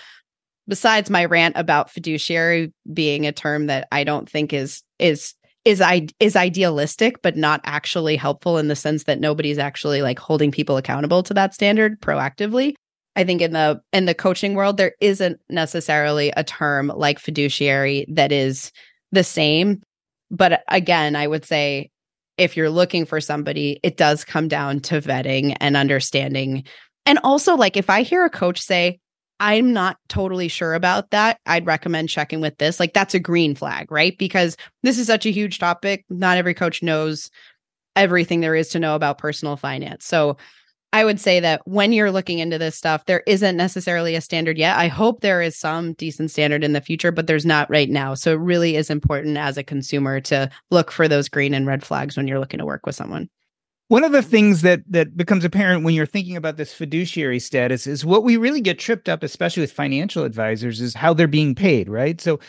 [0.67, 5.33] besides my rant about fiduciary being a term that I don't think is is
[5.65, 10.19] is I is idealistic but not actually helpful in the sense that nobody's actually like
[10.19, 12.75] holding people accountable to that standard proactively.
[13.15, 18.05] I think in the in the coaching world there isn't necessarily a term like fiduciary
[18.09, 18.71] that is
[19.11, 19.81] the same.
[20.31, 21.89] But again, I would say
[22.37, 26.63] if you're looking for somebody, it does come down to vetting and understanding
[27.09, 28.99] and also, like, if I hear a coach say,
[29.39, 31.39] I'm not totally sure about that.
[31.47, 32.79] I'd recommend checking with this.
[32.79, 34.15] Like that's a green flag, right?
[34.19, 36.05] Because this is such a huge topic.
[36.09, 37.31] Not every coach knows
[37.95, 40.05] everything there is to know about personal finance.
[40.05, 40.37] So
[40.93, 44.59] I would say that when you're looking into this stuff, there isn't necessarily a standard
[44.59, 44.77] yet.
[44.77, 48.13] I hope there is some decent standard in the future, but there's not right now.
[48.13, 51.83] So it really is important as a consumer to look for those green and red
[51.83, 53.29] flags when you're looking to work with someone.
[53.89, 57.87] One of the things that that becomes apparent when you're thinking about this fiduciary status
[57.87, 61.55] is what we really get tripped up, especially with financial advisors, is how they're being
[61.55, 62.21] paid, right?
[62.21, 62.39] So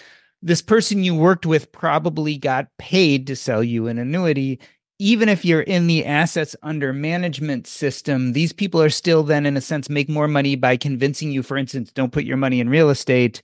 [0.43, 4.61] this person you worked with probably got paid to sell you an annuity.
[4.99, 9.57] Even if you're in the assets under management system, these people are still then, in
[9.57, 12.69] a sense, make more money by convincing you, for instance, don't put your money in
[12.69, 13.41] real estate.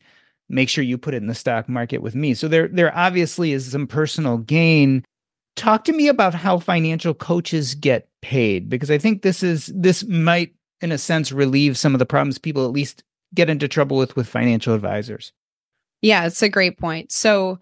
[0.50, 2.34] Make sure you put it in the stock market with me.
[2.34, 5.02] So there, there obviously is some personal gain
[5.56, 10.04] talk to me about how financial coaches get paid because i think this is this
[10.04, 13.02] might in a sense relieve some of the problems people at least
[13.34, 15.32] get into trouble with with financial advisors.
[16.02, 17.12] Yeah it's a great point.
[17.12, 17.58] So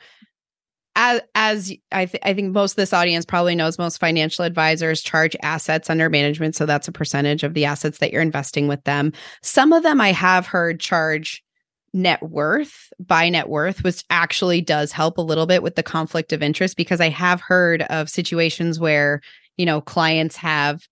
[0.96, 5.02] as as I, th- I think most of this audience probably knows most financial advisors
[5.02, 8.82] charge assets under management so that's a percentage of the assets that you're investing with
[8.84, 9.12] them.
[9.42, 11.43] Some of them i have heard charge
[11.94, 16.32] net worth by net worth, which actually does help a little bit with the conflict
[16.32, 19.22] of interest because I have heard of situations where,
[19.56, 20.82] you know, clients have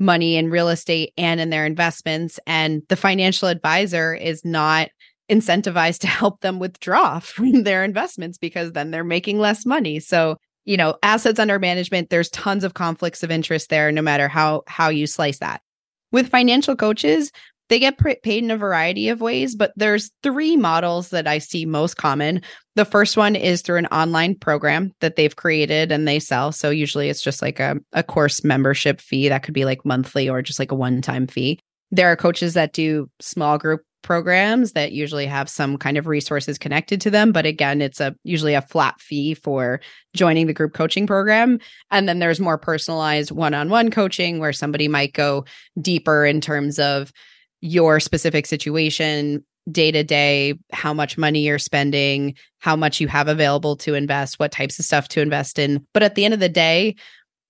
[0.00, 4.88] money in real estate and in their investments, and the financial advisor is not
[5.30, 10.00] incentivized to help them withdraw from their investments because then they're making less money.
[10.00, 14.28] So, you know, assets under management, there's tons of conflicts of interest there, no matter
[14.28, 15.62] how how you slice that.
[16.10, 17.30] With financial coaches,
[17.68, 21.66] they get paid in a variety of ways, but there's three models that I see
[21.66, 22.42] most common.
[22.76, 26.52] The first one is through an online program that they've created and they sell.
[26.52, 30.28] So usually it's just like a, a course membership fee that could be like monthly
[30.28, 31.58] or just like a one time fee.
[31.90, 36.56] There are coaches that do small group programs that usually have some kind of resources
[36.56, 39.80] connected to them but again it's a usually a flat fee for
[40.14, 41.58] joining the group coaching program
[41.90, 45.44] and then there's more personalized one-on-one coaching where somebody might go
[45.80, 47.12] deeper in terms of
[47.60, 53.28] your specific situation day to day, how much money you're spending, how much you have
[53.28, 55.86] available to invest, what types of stuff to invest in.
[55.92, 56.96] But at the end of the day,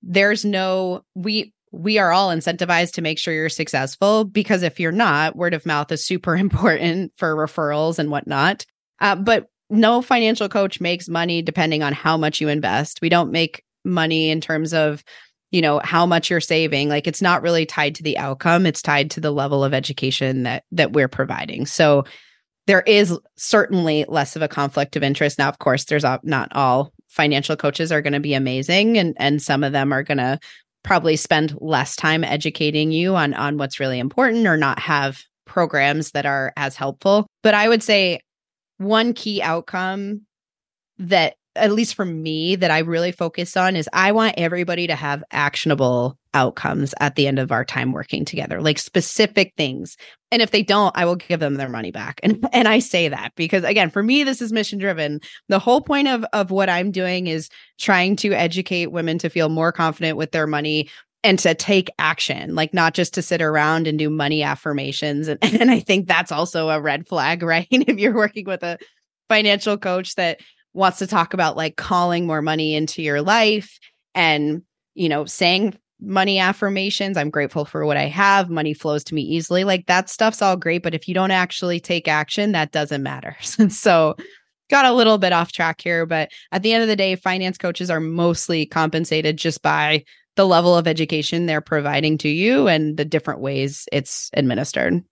[0.02, 4.90] there's no we we are all incentivized to make sure you're successful because if you're
[4.90, 8.64] not, word of mouth is super important for referrals and whatnot.
[9.00, 13.00] Uh, but no financial coach makes money depending on how much you invest.
[13.02, 15.04] We don't make money in terms of
[15.50, 18.82] you know how much you're saving like it's not really tied to the outcome it's
[18.82, 21.66] tied to the level of education that that we're providing.
[21.66, 22.04] So
[22.66, 25.38] there is certainly less of a conflict of interest.
[25.38, 29.40] Now of course there's not all financial coaches are going to be amazing and and
[29.40, 30.38] some of them are going to
[30.84, 36.10] probably spend less time educating you on on what's really important or not have programs
[36.12, 37.26] that are as helpful.
[37.42, 38.20] But i would say
[38.76, 40.22] one key outcome
[40.98, 44.94] that at least for me, that I really focus on is I want everybody to
[44.94, 49.96] have actionable outcomes at the end of our time working together, like specific things.
[50.30, 52.20] And if they don't, I will give them their money back.
[52.22, 55.20] And and I say that because again, for me, this is mission driven.
[55.48, 59.48] The whole point of of what I'm doing is trying to educate women to feel
[59.48, 60.88] more confident with their money
[61.24, 65.28] and to take action, like not just to sit around and do money affirmations.
[65.28, 67.66] And, and I think that's also a red flag, right?
[67.70, 68.78] if you're working with a
[69.28, 70.40] financial coach that
[70.74, 73.78] wants to talk about like calling more money into your life
[74.14, 74.62] and,
[74.94, 77.16] you know, saying money affirmations.
[77.16, 78.50] I'm grateful for what I have.
[78.50, 79.64] Money flows to me easily.
[79.64, 80.82] Like that stuff's all great.
[80.82, 83.36] But if you don't actually take action, that doesn't matter.
[83.68, 84.16] so,
[84.70, 86.06] got a little bit off track here.
[86.06, 90.04] But at the end of the day, finance coaches are mostly compensated just by
[90.36, 95.02] the level of education they're providing to you and the different ways it's administered.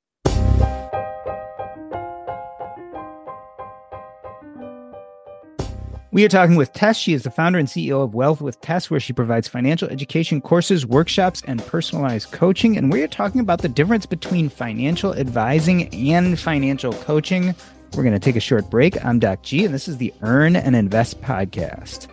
[6.16, 6.96] We are talking with Tess.
[6.96, 10.40] She is the founder and CEO of Wealth with Tess, where she provides financial education
[10.40, 12.78] courses, workshops, and personalized coaching.
[12.78, 17.54] And we are talking about the difference between financial advising and financial coaching.
[17.94, 19.04] We're going to take a short break.
[19.04, 22.08] I'm Doc G, and this is the Earn and Invest podcast.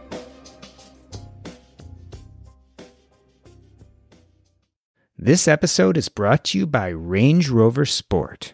[5.18, 8.54] This episode is brought to you by Range Rover Sport.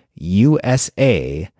[0.15, 1.51] USA.com.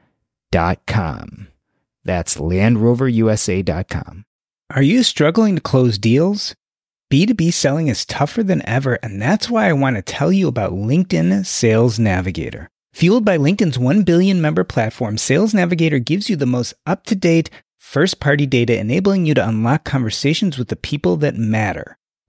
[2.04, 4.26] That's LandRoverUSA.com.
[4.74, 6.56] Are you struggling to close deals?
[7.12, 10.72] B2B selling is tougher than ever, and that's why I want to tell you about
[10.72, 12.70] LinkedIn Sales Navigator.
[12.94, 17.16] Fueled by LinkedIn's 1 billion member platform, Sales Navigator gives you the most up to
[17.16, 21.98] date, first party data, enabling you to unlock conversations with the people that matter.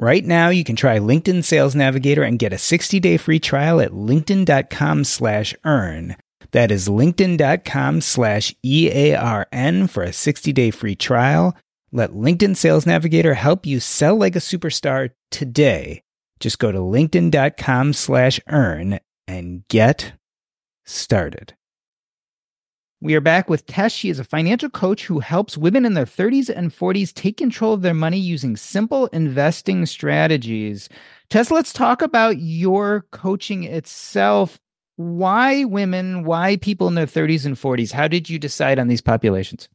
[0.00, 3.90] Right now, you can try LinkedIn Sales Navigator and get a 60-day free trial at
[3.90, 6.14] linkedin.com slash earn.
[6.52, 11.56] That is linkedin.com slash E-A-R-N for a 60-day free trial.
[11.90, 16.02] Let LinkedIn Sales Navigator help you sell like a superstar today.
[16.38, 20.12] Just go to linkedin.com slash earn and get
[20.86, 21.54] started.
[23.00, 23.92] We are back with Tess.
[23.92, 27.72] She is a financial coach who helps women in their 30s and 40s take control
[27.72, 30.88] of their money using simple investing strategies.
[31.30, 34.58] Tess, let's talk about your coaching itself.
[34.96, 36.24] Why women?
[36.24, 37.92] Why people in their 30s and 40s?
[37.92, 39.68] How did you decide on these populations?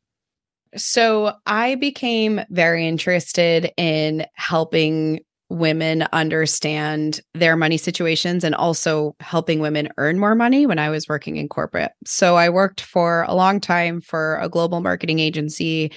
[0.75, 5.21] So, I became very interested in helping
[5.53, 11.07] women understand their money situations and also helping women earn more money when I was
[11.07, 11.91] working in corporate.
[12.05, 15.91] So I worked for a long time for a global marketing agency.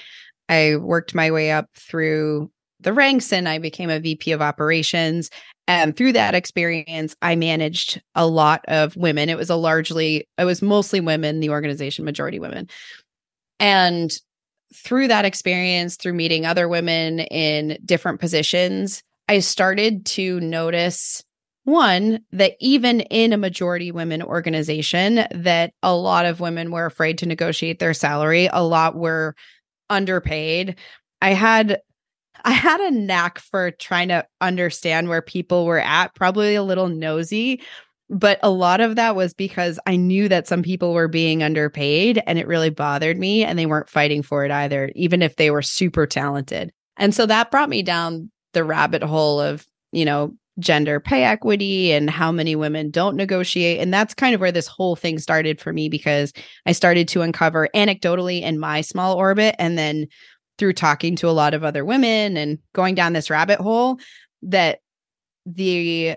[0.49, 5.31] I worked my way up through the ranks and I became a VP of operations.
[5.67, 9.29] And through that experience, I managed a lot of women.
[9.29, 12.69] It was a largely, it was mostly women, the organization, majority women.
[13.59, 14.13] And
[14.75, 21.23] through that experience, through meeting other women in different positions, I started to notice
[21.65, 27.19] one that even in a majority women organization that a lot of women were afraid
[27.19, 29.35] to negotiate their salary, a lot were
[29.91, 30.77] underpaid.
[31.21, 31.81] I had
[32.45, 36.89] I had a knack for trying to understand where people were at, probably a little
[36.89, 37.63] nosy,
[38.09, 42.23] but a lot of that was because I knew that some people were being underpaid
[42.27, 45.51] and it really bothered me and they weren't fighting for it either, even if they
[45.51, 46.73] were super talented.
[46.97, 51.93] And so that brought me down the rabbit hole of, you know, gender pay equity
[51.93, 53.79] and how many women don't negotiate.
[53.79, 56.33] And that's kind of where this whole thing started for me because
[56.65, 60.07] I started to uncover anecdotally in my small orbit and then
[60.57, 63.99] through talking to a lot of other women and going down this rabbit hole
[64.43, 64.79] that
[65.45, 66.17] the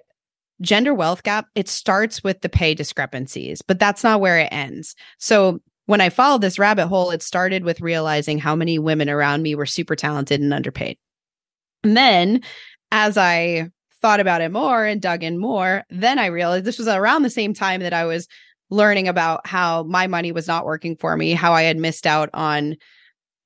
[0.62, 4.94] gender wealth gap it starts with the pay discrepancies but that's not where it ends
[5.18, 9.42] so when i followed this rabbit hole it started with realizing how many women around
[9.42, 10.98] me were super talented and underpaid
[11.84, 12.42] and then
[12.92, 13.70] as I
[14.02, 17.30] thought about it more and dug in more, then I realized this was around the
[17.30, 18.28] same time that I was
[18.70, 22.30] learning about how my money was not working for me, how I had missed out
[22.34, 22.76] on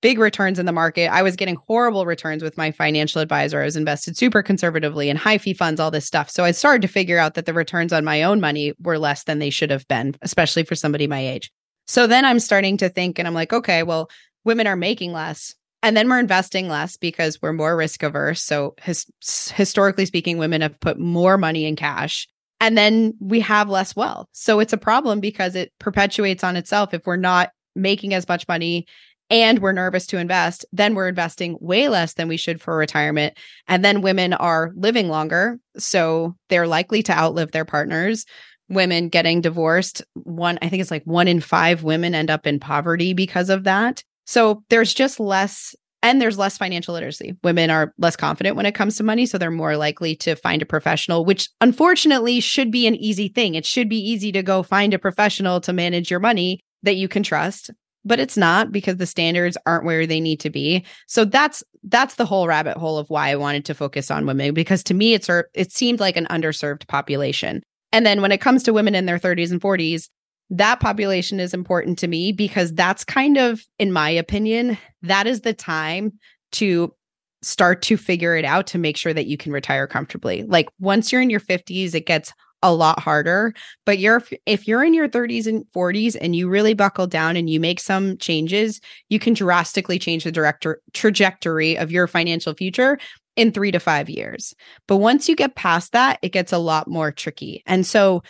[0.02, 1.08] big returns in the market.
[1.08, 3.62] I was getting horrible returns with my financial advisor.
[3.62, 6.30] I was invested super conservatively in high fee funds, all this stuff.
[6.30, 9.24] So I started to figure out that the returns on my own money were less
[9.24, 11.52] than they should have been, especially for somebody my age.
[11.88, 14.10] So then I'm starting to think, and I'm like, okay, well,
[14.44, 18.42] women are making less and then we're investing less because we're more risk averse.
[18.42, 19.06] So his,
[19.54, 22.28] historically speaking, women have put more money in cash
[22.62, 24.30] and then we have less wealth.
[24.32, 26.94] So it's a problem because it perpetuates on itself.
[26.94, 28.88] If we're not making as much money
[29.30, 33.38] and we're nervous to invest, then we're investing way less than we should for retirement.
[33.68, 35.60] And then women are living longer.
[35.78, 38.26] So they're likely to outlive their partners.
[38.70, 42.62] Women getting divorced, one, I think it's like one in five women end up in
[42.62, 44.04] poverty because of that.
[44.26, 47.38] So there's just less and there's less financial literacy.
[47.44, 50.62] Women are less confident when it comes to money, so they're more likely to find
[50.62, 53.56] a professional, which unfortunately should be an easy thing.
[53.56, 57.08] It should be easy to go find a professional to manage your money that you
[57.08, 57.72] can trust,
[58.04, 60.86] but it's not because the standards aren't where they need to be.
[61.08, 64.54] So that's that's the whole rabbit hole of why I wanted to focus on women
[64.54, 67.62] because to me it's er, it seemed like an underserved population.
[67.94, 70.10] And then when it comes to women in their 30s and 40s,
[70.50, 75.42] that population is important to me because that's kind of, in my opinion, that is
[75.42, 76.14] the time
[76.54, 76.94] to
[77.42, 80.44] start to figure it out to make sure that you can retire comfortably.
[80.44, 82.32] Like once you're in your 50s, it gets
[82.64, 83.54] a lot harder,
[83.86, 87.50] but you're if you're in your 30s and 40s and you really buckle down and
[87.50, 88.80] you make some changes,
[89.10, 92.98] you can drastically change the director trajectory of your financial future
[93.36, 94.54] in 3 to 5 years.
[94.88, 97.64] But once you get past that, it gets a lot more tricky.
[97.66, 98.24] And so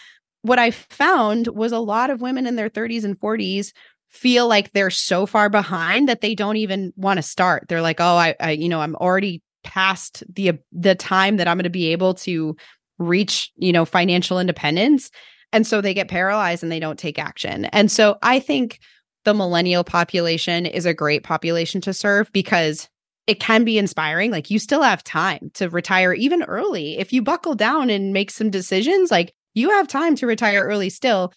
[0.43, 3.71] what I found was a lot of women in their 30s and 40s
[4.09, 7.65] feel like they're so far behind that they don't even want to start.
[7.67, 11.57] They're like, "Oh, I, I you know, I'm already past the the time that I'm
[11.57, 12.55] going to be able to
[12.99, 15.09] reach, you know, financial independence."
[15.51, 17.65] And so they get paralyzed and they don't take action.
[17.65, 18.79] And so I think
[19.23, 22.89] the millennial population is a great population to serve because
[23.27, 24.31] it can be inspiring.
[24.31, 26.97] Like you still have time to retire even early.
[26.97, 30.89] If you buckle down and make some decisions, like you have time to retire early
[30.89, 31.33] still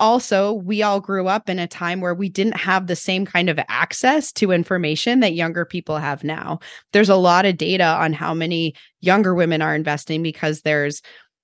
[0.00, 3.50] also, we all grew up in a time where we didn't have the same kind
[3.50, 6.58] of access to information that younger people have now.
[6.92, 11.02] There's a lot of data on how many younger women are investing because there's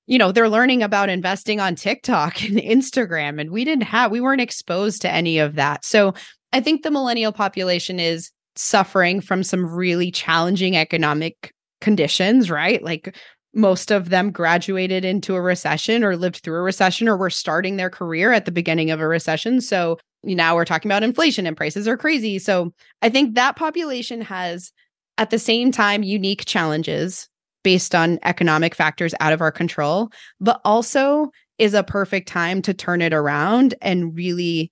[0.09, 4.21] you know, they're learning about investing on TikTok and Instagram and we didn't have we
[4.21, 5.85] weren't exposed to any of that.
[5.85, 6.15] So,
[6.53, 12.83] I think the millennial population is suffering from some really challenging economic conditions, right?
[12.83, 13.17] Like
[13.57, 17.77] most of them graduated into a recession or lived through a recession or were starting
[17.77, 19.63] their career at the beginning of a recession.
[19.63, 22.39] So now we're talking about inflation and prices are crazy.
[22.39, 24.73] So I think that population has,
[25.17, 27.29] at the same time, unique challenges
[27.65, 32.75] based on economic factors out of our control, but also is a perfect time to
[32.75, 34.71] turn it around and really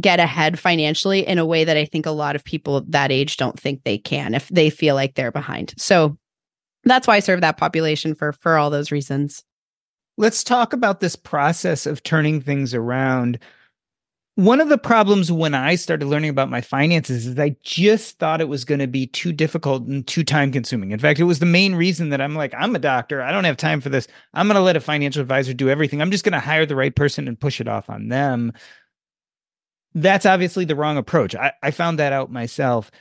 [0.00, 3.36] get ahead financially in a way that I think a lot of people that age
[3.36, 5.72] don't think they can if they feel like they're behind.
[5.78, 6.18] So
[6.84, 9.44] that's why I serve that population for for all those reasons.
[10.16, 13.38] Let's talk about this process of turning things around.
[14.34, 18.40] One of the problems when I started learning about my finances is I just thought
[18.40, 20.92] it was going to be too difficult and too time consuming.
[20.92, 23.20] In fact, it was the main reason that I'm like, I'm a doctor.
[23.20, 24.06] I don't have time for this.
[24.34, 26.00] I'm going to let a financial advisor do everything.
[26.00, 28.52] I'm just going to hire the right person and push it off on them.
[29.94, 31.34] That's obviously the wrong approach.
[31.34, 32.92] I, I found that out myself.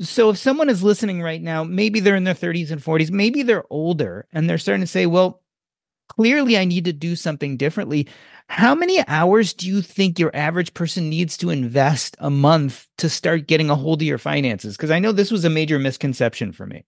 [0.00, 3.42] So if someone is listening right now, maybe they're in their 30s and 40s, maybe
[3.42, 5.42] they're older and they're starting to say, well,
[6.08, 8.06] clearly I need to do something differently.
[8.48, 13.08] How many hours do you think your average person needs to invest a month to
[13.08, 14.76] start getting a hold of your finances?
[14.76, 16.84] Because I know this was a major misconception for me.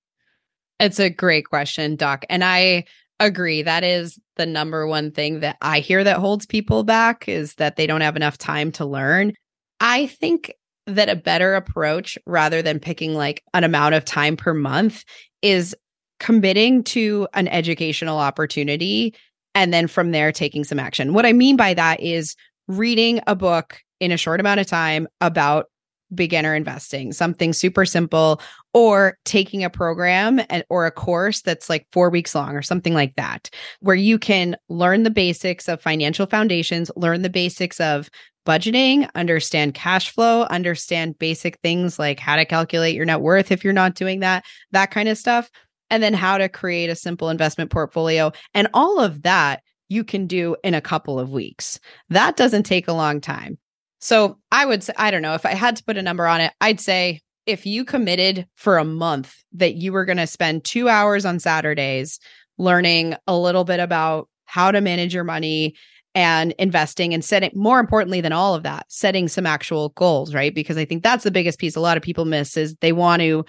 [0.79, 2.25] It's a great question, Doc.
[2.29, 2.85] And I
[3.19, 3.63] agree.
[3.63, 7.77] That is the number one thing that I hear that holds people back is that
[7.77, 9.33] they don't have enough time to learn.
[9.81, 10.53] I think
[10.89, 15.05] that a better approach rather than picking like an amount of time per month
[15.43, 15.75] is
[16.19, 19.15] committing to an educational opportunity
[19.55, 21.15] and then from there taking some action.
[21.15, 22.35] What I mean by that is
[22.67, 25.67] reading a book in a short amount of time about
[26.15, 28.41] beginner investing, something super simple,
[28.73, 32.95] or taking a program and, or a course that's like four weeks long or something
[32.95, 38.09] like that, where you can learn the basics of financial foundations, learn the basics of
[38.49, 43.63] budgeting, understand cash flow, understand basic things like how to calculate your net worth if
[43.63, 45.51] you're not doing that, that kind of stuff,
[45.91, 48.33] and then how to create a simple investment portfolio.
[48.55, 51.79] And all of that you can do in a couple of weeks.
[52.09, 53.59] That doesn't take a long time.
[54.01, 56.41] So I would say, I don't know, if I had to put a number on
[56.41, 60.65] it, I'd say if you committed for a month that you were going to spend
[60.65, 62.19] two hours on Saturdays
[62.59, 65.75] learning a little bit about how to manage your money
[66.19, 70.53] and investing and setting more importantly than all of that setting some actual goals right?
[70.53, 73.23] Because i think that's the biggest piece a lot of people miss is they want
[73.23, 73.45] to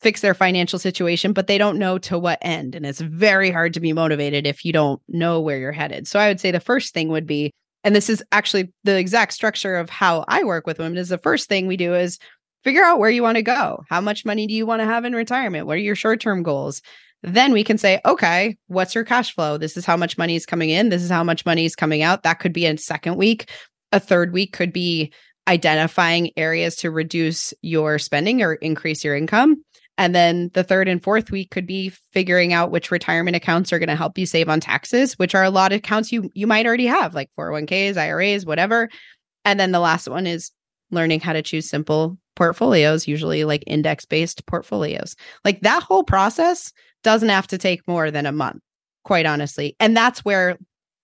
[0.00, 2.74] fix their financial situation but they don't know to what end.
[2.74, 6.08] And it's very hard to be motivated if you don't know where you're headed.
[6.08, 7.52] So i would say the first thing would be
[7.84, 11.18] and this is actually the exact structure of how i work with women is the
[11.18, 12.18] first thing we do is
[12.62, 13.84] figure out where you want to go.
[13.90, 15.66] How much money do you want to have in retirement?
[15.66, 16.80] What are your short-term goals
[17.24, 19.56] then we can say, okay, what's your cash flow?
[19.56, 20.90] This is how much money is coming in.
[20.90, 22.22] This is how much money is coming out.
[22.22, 23.50] That could be a second week.
[23.92, 25.12] A third week could be
[25.48, 29.62] identifying areas to reduce your spending or increase your income.
[29.96, 33.78] And then the third and fourth week could be figuring out which retirement accounts are
[33.78, 36.46] going to help you save on taxes, which are a lot of accounts you you
[36.46, 38.90] might already have, like 401ks, IRAs, whatever.
[39.44, 40.50] And then the last one is
[40.90, 45.14] learning how to choose simple portfolios, usually like index based portfolios.
[45.44, 46.72] Like that whole process
[47.04, 48.60] doesn't have to take more than a month,
[49.04, 49.76] quite honestly.
[49.78, 50.58] And that's where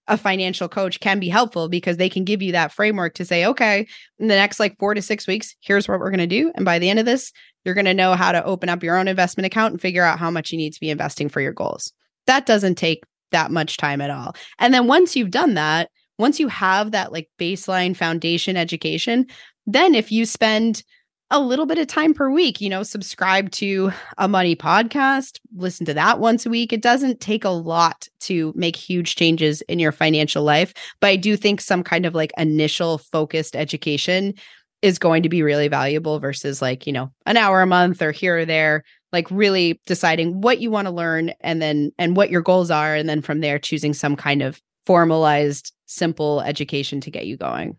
[0.08, 3.46] a financial coach can be helpful because they can give you that framework to say,
[3.46, 3.86] okay,
[4.18, 6.50] in the next like four to six weeks, here's what we're going to do.
[6.56, 7.30] And by the end of this,
[7.64, 10.18] you're going to know how to open up your own investment account and figure out
[10.18, 11.92] how much you need to be investing for your goals.
[12.26, 14.34] That doesn't take that much time at all.
[14.58, 19.26] And then once you've done that, once you have that like baseline foundation education,
[19.66, 20.82] then if you spend
[21.30, 25.86] a little bit of time per week, you know, subscribe to a money podcast, listen
[25.86, 26.72] to that once a week.
[26.72, 31.16] It doesn't take a lot to make huge changes in your financial life, but I
[31.16, 34.34] do think some kind of like initial focused education
[34.82, 38.10] is going to be really valuable versus like, you know, an hour a month or
[38.10, 42.30] here or there, like really deciding what you want to learn and then and what
[42.30, 47.10] your goals are and then from there choosing some kind of formalized simple education to
[47.10, 47.76] get you going.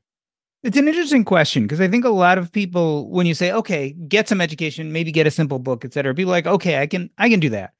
[0.63, 3.93] It's an interesting question because I think a lot of people, when you say, okay,
[4.07, 7.09] get some education, maybe get a simple book, et cetera, people like, okay, I can,
[7.17, 7.73] I can do that.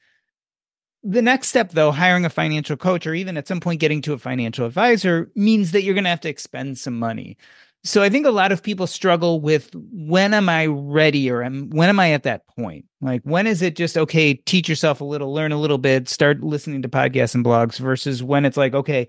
[1.03, 4.13] The next step, though, hiring a financial coach or even at some point getting to
[4.13, 7.37] a financial advisor means that you're going to have to expend some money.
[7.83, 11.89] So I think a lot of people struggle with when am I ready or when
[11.89, 12.85] am I at that point?
[13.01, 16.41] Like, when is it just, okay, teach yourself a little, learn a little bit, start
[16.43, 19.07] listening to podcasts and blogs versus when it's like, okay,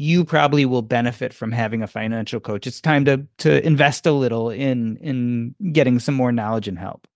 [0.00, 2.68] you probably will benefit from having a financial coach.
[2.68, 7.08] It's time to to invest a little in in getting some more knowledge and help.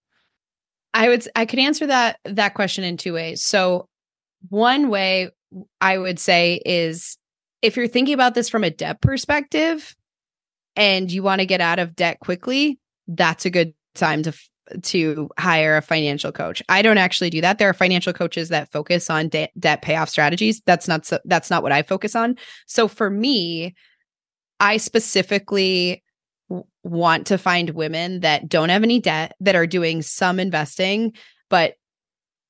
[0.92, 3.40] I would I could answer that that question in two ways.
[3.40, 3.88] So
[4.48, 5.30] one way
[5.80, 7.16] I would say is
[7.62, 9.94] if you're thinking about this from a debt perspective
[10.74, 14.32] and you want to get out of debt quickly, that's a good time to
[14.82, 16.62] to hire a financial coach.
[16.68, 17.58] I don't actually do that.
[17.58, 20.60] There are financial coaches that focus on de- debt payoff strategies.
[20.66, 22.36] That's not so, that's not what I focus on.
[22.66, 23.74] So for me,
[24.60, 26.02] I specifically
[26.48, 31.12] w- want to find women that don't have any debt that are doing some investing
[31.50, 31.74] but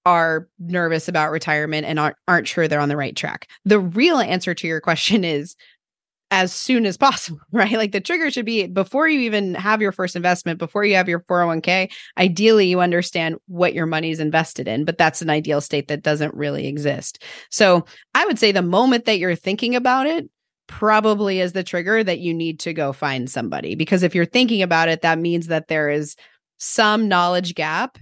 [0.05, 3.49] are nervous about retirement and aren't aren't sure they're on the right track.
[3.65, 5.57] The real answer to your question is
[6.33, 7.73] as soon as possible, right?
[7.73, 11.09] Like the trigger should be before you even have your first investment, before you have
[11.09, 11.93] your 401k.
[12.19, 16.03] Ideally, you understand what your money is invested in, but that's an ideal state that
[16.03, 17.23] doesn't really exist.
[17.51, 20.29] So I would say the moment that you're thinking about it,
[20.69, 23.75] probably is the trigger that you need to go find somebody.
[23.75, 26.17] Because if you're thinking about it, that means that there is
[26.57, 27.99] some knowledge gap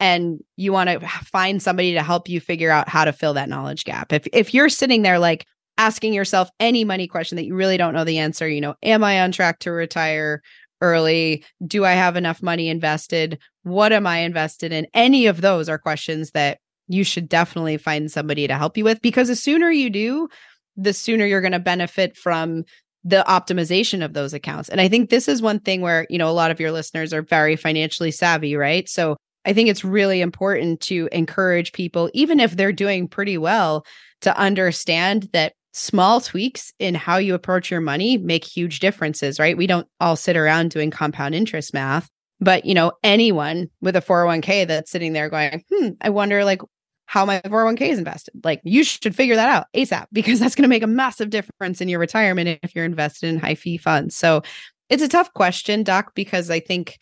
[0.00, 3.48] and you want to find somebody to help you figure out how to fill that
[3.50, 4.12] knowledge gap.
[4.12, 5.46] If if you're sitting there like
[5.78, 8.48] asking yourself any money question that you really don't know the answer.
[8.48, 10.42] You know, am I on track to retire
[10.80, 11.44] early?
[11.66, 13.38] Do I have enough money invested?
[13.62, 14.86] What am I invested in?
[14.94, 16.58] Any of those are questions that
[16.88, 20.28] you should definitely find somebody to help you with because the sooner you do,
[20.76, 22.64] the sooner you're going to benefit from
[23.04, 24.68] the optimization of those accounts.
[24.68, 27.12] And I think this is one thing where, you know, a lot of your listeners
[27.12, 28.88] are very financially savvy, right?
[28.88, 33.84] So I think it's really important to encourage people, even if they're doing pretty well,
[34.22, 39.56] to understand that small tweaks in how you approach your money make huge differences, right?
[39.56, 42.08] We don't all sit around doing compound interest math,
[42.40, 46.62] but you know, anyone with a 401k that's sitting there going, "Hmm, I wonder like
[47.06, 50.62] how my 401k is invested." Like you should figure that out ASAP because that's going
[50.62, 54.16] to make a massive difference in your retirement if you're invested in high fee funds.
[54.16, 54.42] So,
[54.90, 56.98] it's a tough question, doc, because I think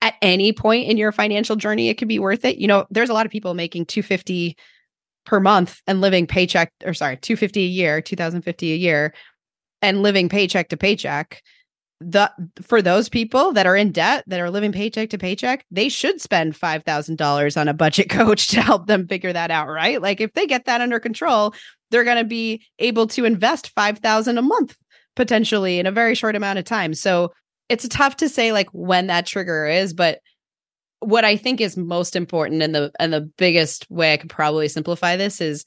[0.00, 2.58] at any point in your financial journey it could be worth it.
[2.58, 4.56] You know, there's a lot of people making 250
[5.24, 9.14] per month and living paycheck or sorry 250 a year 2050 a year
[9.80, 11.42] and living paycheck to paycheck
[12.00, 15.88] the for those people that are in debt that are living paycheck to paycheck they
[15.88, 20.02] should spend $5000 on a budget coach to help them figure that out right?
[20.02, 21.54] Like if they get that under control
[21.90, 24.76] they're going to be able to invest 5000 a month
[25.14, 26.94] potentially in a very short amount of time.
[26.94, 27.32] So
[27.68, 30.20] it's tough to say like when that trigger is but
[31.02, 34.68] what I think is most important and the and the biggest way I could probably
[34.68, 35.64] simplify this is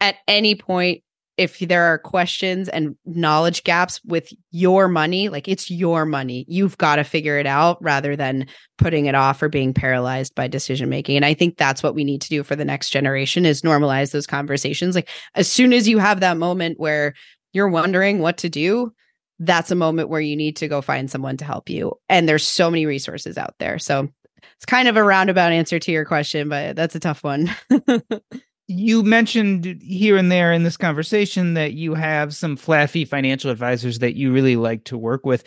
[0.00, 1.02] at any point
[1.36, 6.78] if there are questions and knowledge gaps with your money, like it's your money, you've
[6.78, 8.46] got to figure it out rather than
[8.78, 11.16] putting it off or being paralyzed by decision making.
[11.16, 14.12] And I think that's what we need to do for the next generation is normalize
[14.12, 14.94] those conversations.
[14.94, 17.12] Like as soon as you have that moment where
[17.52, 18.92] you're wondering what to do,
[19.38, 21.92] that's a moment where you need to go find someone to help you.
[22.08, 23.78] And there's so many resources out there.
[23.78, 24.08] So
[24.56, 27.50] it's kind of a roundabout answer to your question, but that's a tough one.
[28.68, 33.50] you mentioned here and there in this conversation that you have some flat fee financial
[33.50, 35.44] advisors that you really like to work with.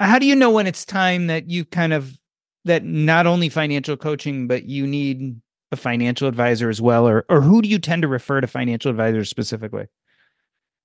[0.00, 2.18] How do you know when it's time that you kind of
[2.64, 5.40] that not only financial coaching, but you need
[5.72, 8.90] a financial advisor as well, or or who do you tend to refer to financial
[8.90, 9.86] advisors specifically?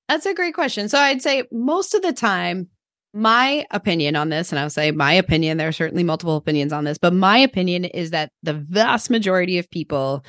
[0.09, 0.89] That's a great question.
[0.89, 2.67] So I'd say most of the time
[3.13, 6.83] my opinion on this, and I'll say my opinion, there are certainly multiple opinions on
[6.83, 10.25] this, but my opinion is that the vast majority of people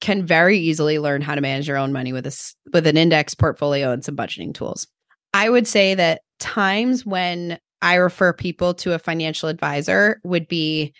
[0.00, 3.34] can very easily learn how to manage their own money with a, with an index
[3.34, 4.86] portfolio and some budgeting tools.
[5.32, 10.94] I would say that times when I refer people to a financial advisor would be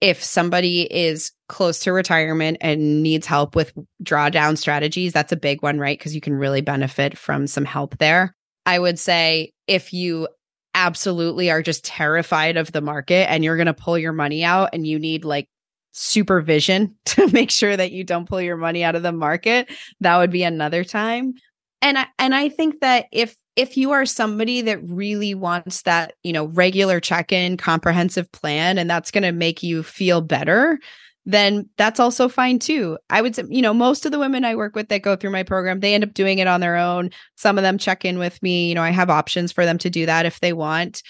[0.00, 3.72] if somebody is close to retirement and needs help with
[4.02, 5.12] drawdown strategies.
[5.12, 5.98] That's a big one, right?
[5.98, 8.34] Because you can really benefit from some help there.
[8.66, 10.28] I would say if you
[10.78, 14.70] absolutely are just terrified of the market and you're going to pull your money out
[14.72, 15.48] and you need like
[15.92, 19.70] supervision to make sure that you don't pull your money out of the market,
[20.00, 21.34] that would be another time.
[21.82, 26.14] And I, and I think that if if you are somebody that really wants that,
[26.22, 30.78] you know, regular check-in comprehensive plan and that's going to make you feel better,
[31.28, 32.96] then that's also fine too.
[33.10, 35.28] I would say, you know, most of the women I work with that go through
[35.28, 37.10] my program, they end up doing it on their own.
[37.36, 38.70] Some of them check in with me.
[38.70, 41.02] You know, I have options for them to do that if they want.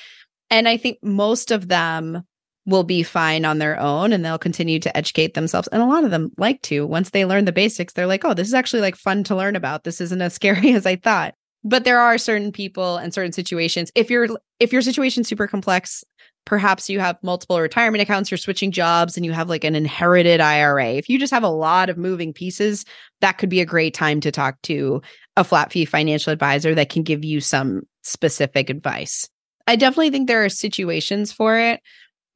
[0.51, 2.25] And I think most of them
[2.67, 5.69] will be fine on their own and they'll continue to educate themselves.
[5.69, 6.85] And a lot of them like to.
[6.85, 9.55] Once they learn the basics, they're like, oh, this is actually like fun to learn
[9.55, 9.85] about.
[9.85, 11.35] This isn't as scary as I thought.
[11.65, 13.91] But there are certain people and certain situations.
[13.95, 14.29] If your
[14.61, 16.05] if your situation's super complex,
[16.45, 20.41] perhaps you have multiple retirement accounts, you're switching jobs, and you have like an inherited
[20.41, 20.91] IRA.
[20.91, 22.85] If you just have a lot of moving pieces,
[23.21, 25.03] that could be a great time to talk to
[25.37, 29.29] a flat fee financial advisor that can give you some specific advice.
[29.67, 31.81] I definitely think there are situations for it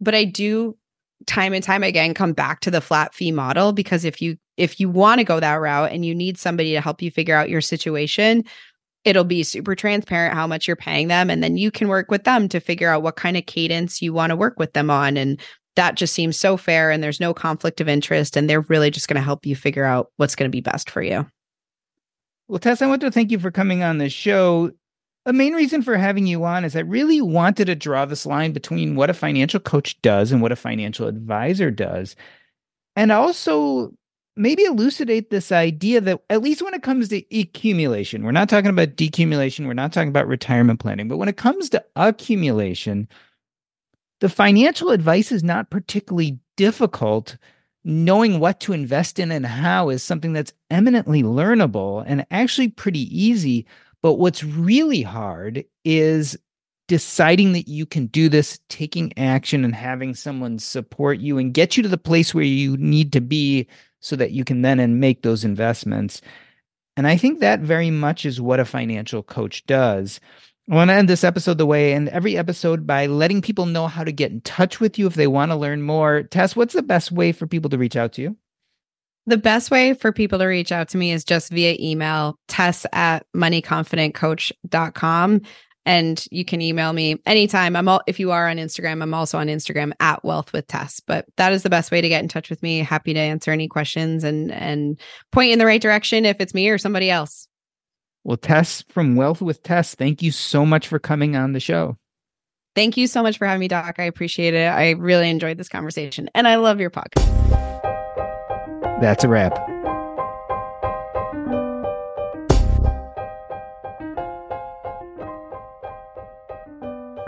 [0.03, 0.77] but I do
[1.27, 4.81] time and time again come back to the flat fee model because if you if
[4.81, 7.49] you want to go that route and you need somebody to help you figure out
[7.49, 8.45] your situation
[9.05, 12.25] it'll be super transparent how much you're paying them and then you can work with
[12.25, 15.17] them to figure out what kind of cadence you want to work with them on
[15.17, 15.41] and
[15.75, 19.09] that just seems so fair and there's no conflict of interest and they're really just
[19.09, 21.27] going to help you figure out what's going to be best for you
[22.49, 24.71] well tess i want to thank you for coming on the show
[25.25, 28.53] a main reason for having you on is I really wanted to draw this line
[28.53, 32.17] between what a financial coach does and what a financial advisor does.
[32.97, 33.93] And also
[34.37, 38.71] maybe elucidate this idea that, at least when it comes to accumulation, we're not talking
[38.71, 43.09] about decumulation, we're not talking about retirement planning, but when it comes to accumulation,
[44.21, 47.37] the financial advice is not particularly difficult.
[47.85, 53.01] Knowing what to invest in and how is something that's eminently learnable and actually pretty
[53.11, 53.67] easy.
[54.03, 56.39] But what's really hard is
[56.87, 61.77] deciding that you can do this, taking action, and having someone support you and get
[61.77, 63.67] you to the place where you need to be
[64.03, 66.21] so that you can then and make those investments.
[66.97, 70.21] And I think that very much is what a financial coach does.
[70.71, 73.89] I want to end this episode the way and every episode by letting people know
[73.89, 76.23] how to get in touch with you if they want to learn more.
[76.25, 78.37] Tess, what's the best way for people to reach out to you?
[79.27, 82.85] The best way for people to reach out to me is just via email, tess
[82.93, 85.41] at moneyconfidentcoach.com.
[85.85, 87.75] And you can email me anytime.
[87.75, 91.01] I'm all, if you are on Instagram, I'm also on Instagram at wealth with Tess.
[91.01, 92.79] But that is the best way to get in touch with me.
[92.79, 95.01] Happy to answer any questions and and
[95.33, 97.49] point in the right direction if it's me or somebody else.
[98.25, 101.97] Well, Tess from Wealth with Tess, thank you so much for coming on the show.
[102.75, 103.97] Thank you so much for having me, Doc.
[103.99, 104.67] I appreciate it.
[104.67, 107.31] I really enjoyed this conversation and I love your podcast.
[109.01, 109.72] That's a wrap.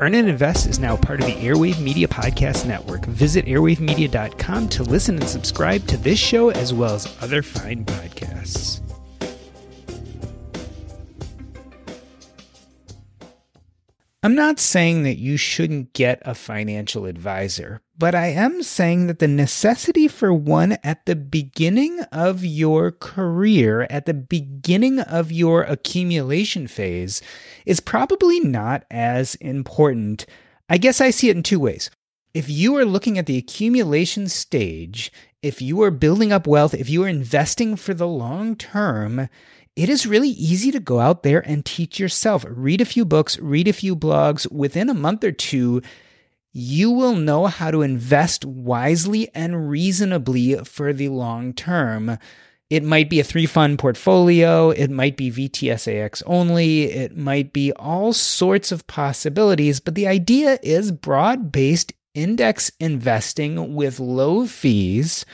[0.05, 3.07] Earn and Invest is now part of the Airwave Media Podcast Network.
[3.07, 8.83] Visit airwavemedia.com to listen and subscribe to this show as well as other fine podcasts.
[14.23, 19.19] I'm not saying that you shouldn't get a financial advisor, but I am saying that
[19.21, 25.63] the necessity for one at the beginning of your career, at the beginning of your
[25.63, 27.23] accumulation phase,
[27.65, 30.27] is probably not as important.
[30.69, 31.91] I guess I see it in two ways.
[32.33, 36.91] If you are looking at the accumulation stage, if you are building up wealth, if
[36.91, 39.29] you are investing for the long term,
[39.77, 42.45] it is really easy to go out there and teach yourself.
[42.49, 44.51] Read a few books, read a few blogs.
[44.51, 45.81] Within a month or two,
[46.57, 52.17] you will know how to invest wisely and reasonably for the long term.
[52.71, 54.71] It might be a three fund portfolio.
[54.71, 56.85] It might be VTSAX only.
[56.85, 59.81] It might be all sorts of possibilities.
[59.81, 65.27] But the idea is broad based index investing with low fees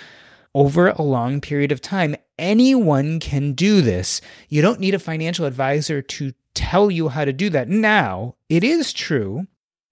[0.55, 2.16] over a long period of time.
[2.39, 4.23] Anyone can do this.
[4.49, 7.68] You don't need a financial advisor to tell you how to do that.
[7.68, 9.47] Now, it is true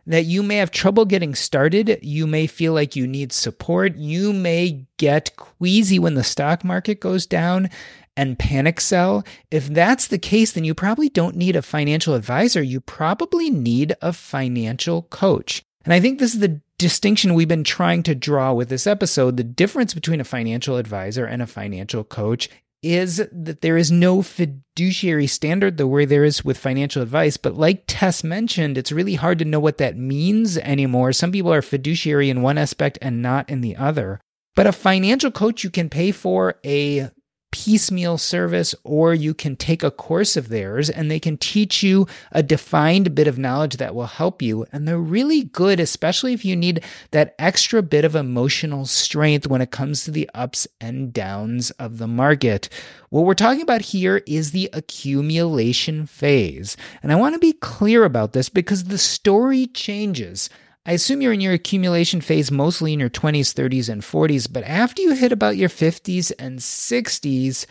[0.08, 1.98] that you may have trouble getting started.
[2.02, 3.96] You may feel like you need support.
[3.96, 7.68] You may get queasy when the stock market goes down
[8.16, 9.24] and panic sell.
[9.50, 12.62] If that's the case, then you probably don't need a financial advisor.
[12.62, 15.62] You probably need a financial coach.
[15.84, 19.36] And I think this is the distinction we've been trying to draw with this episode.
[19.36, 22.48] The difference between a financial advisor and a financial coach
[22.82, 27.36] is that there is no fiduciary standard the way there is with financial advice.
[27.36, 31.12] But like Tess mentioned, it's really hard to know what that means anymore.
[31.12, 34.20] Some people are fiduciary in one aspect and not in the other.
[34.54, 37.10] But a financial coach you can pay for a
[37.50, 42.06] piecemeal service or you can take a course of theirs and they can teach you
[42.32, 44.66] a defined bit of knowledge that will help you.
[44.72, 49.60] And they're really good, especially if you need that extra bit of emotional strength when
[49.60, 52.68] it comes to the ups and downs of the market.
[53.10, 56.76] What we're talking about here is the accumulation phase.
[57.02, 60.50] And I want to be clear about this because the story changes.
[60.86, 64.64] I assume you're in your accumulation phase mostly in your 20s, 30s, and 40s, but
[64.64, 67.66] after you hit about your 50s and 60s,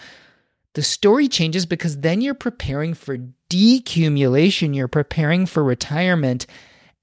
[0.74, 3.18] the story changes because then you're preparing for
[3.49, 6.45] decumulation, you're preparing for retirement,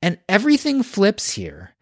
[0.00, 1.74] and everything flips here.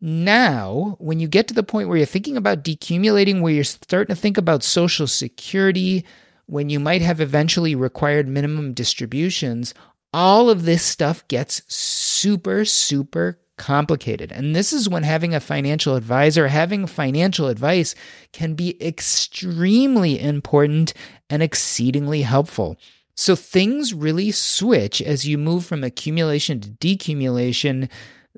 [0.00, 4.14] Now, when you get to the point where you're thinking about decumulating, where you're starting
[4.14, 6.04] to think about Social Security,
[6.46, 9.74] when you might have eventually required minimum distributions,
[10.12, 14.32] all of this stuff gets super, super complicated.
[14.32, 17.94] And this is when having a financial advisor, having financial advice
[18.32, 20.94] can be extremely important
[21.28, 22.78] and exceedingly helpful.
[23.18, 27.90] So things really switch as you move from accumulation to decumulation.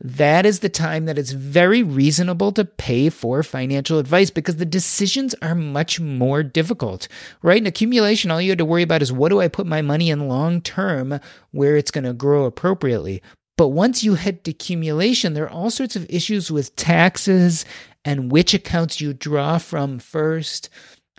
[0.03, 4.65] That is the time that it's very reasonable to pay for financial advice because the
[4.65, 7.09] decisions are much more difficult.
[7.43, 7.59] Right?
[7.59, 10.09] In accumulation, all you have to worry about is what do I put my money
[10.09, 13.23] in long term where it's going to grow appropriately.
[13.61, 17.67] But once you hit decumulation, there are all sorts of issues with taxes
[18.07, 20.71] and which accounts you draw from first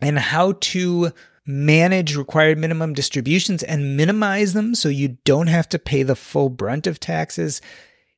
[0.01, 1.11] and how to
[1.45, 6.49] manage required minimum distributions and minimize them so you don't have to pay the full
[6.49, 7.61] brunt of taxes.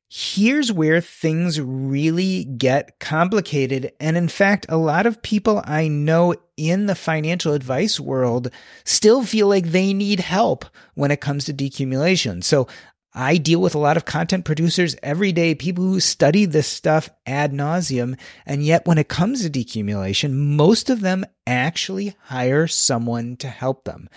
[0.08, 3.92] Here's where things really get complicated.
[4.00, 8.52] And in fact, a lot of people I know in the financial advice world
[8.86, 12.42] still feel like they need help when it comes to decumulation.
[12.44, 12.68] So
[13.14, 17.10] I deal with a lot of content producers every day, people who study this stuff
[17.26, 18.18] ad nauseum.
[18.46, 23.84] And yet when it comes to decumulation, most of them actually hire someone to help
[23.84, 24.10] them.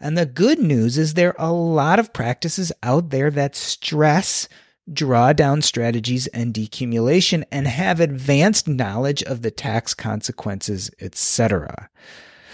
[0.00, 4.48] And the good news is there are a lot of practices out there that stress
[4.90, 11.88] drawdown strategies and decumulation and have advanced knowledge of the tax consequences, etc.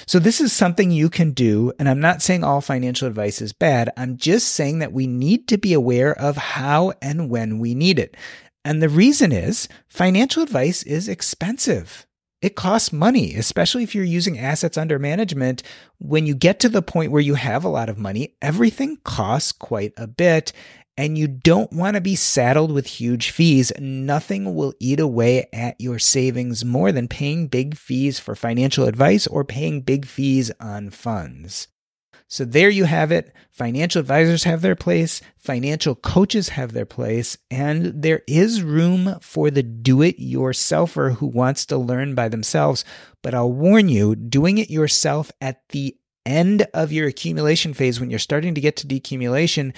[0.07, 1.73] So this is something you can do.
[1.79, 3.91] And I'm not saying all financial advice is bad.
[3.97, 7.99] I'm just saying that we need to be aware of how and when we need
[7.99, 8.17] it.
[8.65, 12.07] And the reason is financial advice is expensive.
[12.41, 15.63] It costs money, especially if you're using assets under management.
[15.99, 19.51] When you get to the point where you have a lot of money, everything costs
[19.51, 20.53] quite a bit
[20.97, 23.73] and you don't want to be saddled with huge fees.
[23.79, 29.27] Nothing will eat away at your savings more than paying big fees for financial advice
[29.27, 31.69] or paying big fees on funds.
[32.29, 33.33] So there you have it.
[33.51, 39.51] Financial advisors have their place, financial coaches have their place, and there is room for
[39.51, 42.85] the do it yourselfer who wants to learn by themselves.
[43.23, 48.11] But I'll warn you, doing it yourself at the end of your accumulation phase when
[48.11, 49.73] you're starting to get to decumulation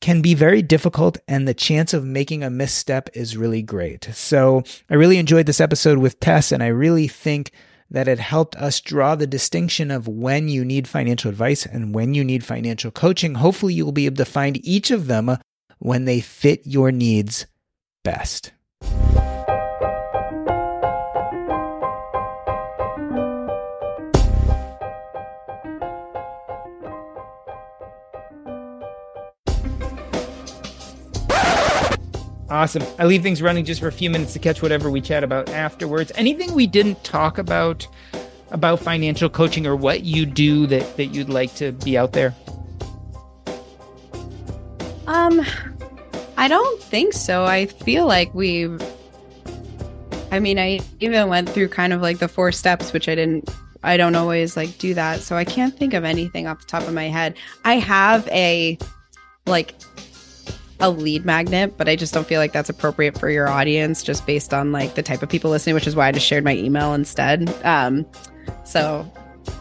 [0.00, 4.04] can be very difficult and the chance of making a misstep is really great.
[4.12, 7.52] So I really enjoyed this episode with Tess and I really think
[7.90, 12.14] that it helped us draw the distinction of when you need financial advice and when
[12.14, 13.36] you need financial coaching.
[13.36, 15.38] Hopefully you will be able to find each of them
[15.78, 17.46] when they fit your needs
[18.02, 18.52] best.
[32.54, 32.84] Awesome.
[33.00, 35.48] I leave things running just for a few minutes to catch whatever we chat about
[35.48, 36.12] afterwards.
[36.14, 37.84] Anything we didn't talk about
[38.52, 42.32] about financial coaching or what you do that that you'd like to be out there?
[45.08, 45.44] Um
[46.36, 47.44] I don't think so.
[47.44, 48.68] I feel like we
[50.30, 53.52] I mean, I even went through kind of like the four steps which I didn't
[53.82, 55.22] I don't always like do that.
[55.22, 57.34] So I can't think of anything off the top of my head.
[57.64, 58.78] I have a
[59.44, 59.74] like
[60.80, 64.26] a lead magnet, but I just don't feel like that's appropriate for your audience just
[64.26, 66.56] based on like the type of people listening, which is why I just shared my
[66.56, 67.48] email instead.
[67.64, 68.06] Um,
[68.64, 69.10] so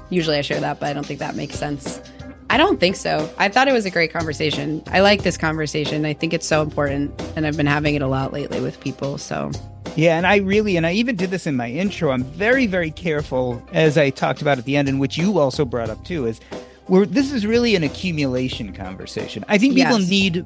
[0.10, 2.02] usually I share that, but I don't think that makes sense.
[2.50, 3.32] I don't think so.
[3.38, 4.84] I thought it was a great conversation.
[4.88, 6.06] I like this conversation.
[6.06, 9.18] I think it's so important, and I've been having it a lot lately with people.
[9.18, 9.50] So,
[9.96, 12.12] yeah, and I really, and I even did this in my intro.
[12.12, 15.66] I'm very, very careful, as I talked about at the end, and which you also
[15.66, 16.40] brought up too, is
[16.86, 19.44] where this is really an accumulation conversation.
[19.48, 20.10] I think people yes.
[20.10, 20.46] need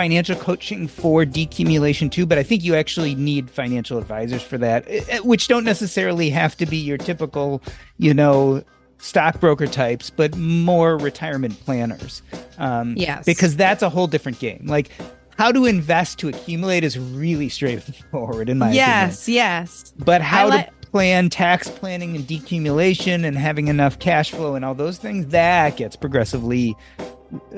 [0.00, 4.86] financial coaching for decumulation too, but I think you actually need financial advisors for that,
[4.88, 7.62] eh, eh, which don't necessarily have to be your typical,
[7.98, 8.64] you know,
[8.96, 12.22] stockbroker types, but more retirement planners.
[12.56, 13.26] Um, yes.
[13.26, 14.64] Because that's a whole different game.
[14.64, 14.88] Like,
[15.36, 19.36] how to invest to accumulate is really straightforward in my yes, opinion.
[19.36, 24.64] Yes, But how to plan, tax planning and decumulation, and having enough cash flow and
[24.64, 26.74] all those things, that gets progressively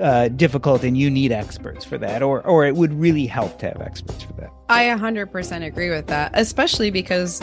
[0.00, 3.68] uh, difficult, and you need experts for that, or or it would really help to
[3.68, 4.50] have experts for that.
[4.68, 7.42] I 100% agree with that, especially because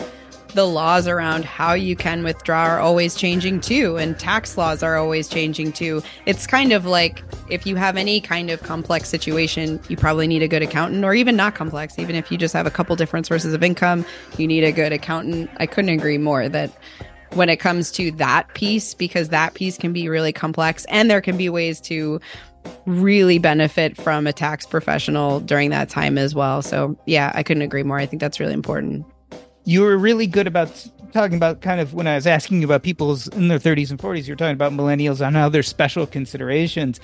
[0.55, 4.97] the laws around how you can withdraw are always changing too, and tax laws are
[4.97, 6.01] always changing too.
[6.25, 10.41] It's kind of like if you have any kind of complex situation, you probably need
[10.41, 13.27] a good accountant, or even not complex, even if you just have a couple different
[13.27, 14.05] sources of income,
[14.37, 15.49] you need a good accountant.
[15.57, 16.71] I couldn't agree more that
[17.33, 21.21] when it comes to that piece, because that piece can be really complex, and there
[21.21, 22.19] can be ways to
[22.85, 26.61] really benefit from a tax professional during that time as well.
[26.61, 27.97] So, yeah, I couldn't agree more.
[27.97, 29.05] I think that's really important
[29.69, 32.81] you were really good about talking about kind of when I was asking you about
[32.81, 36.99] people's in their 30s and 40s, you're talking about millennials on how there's special considerations.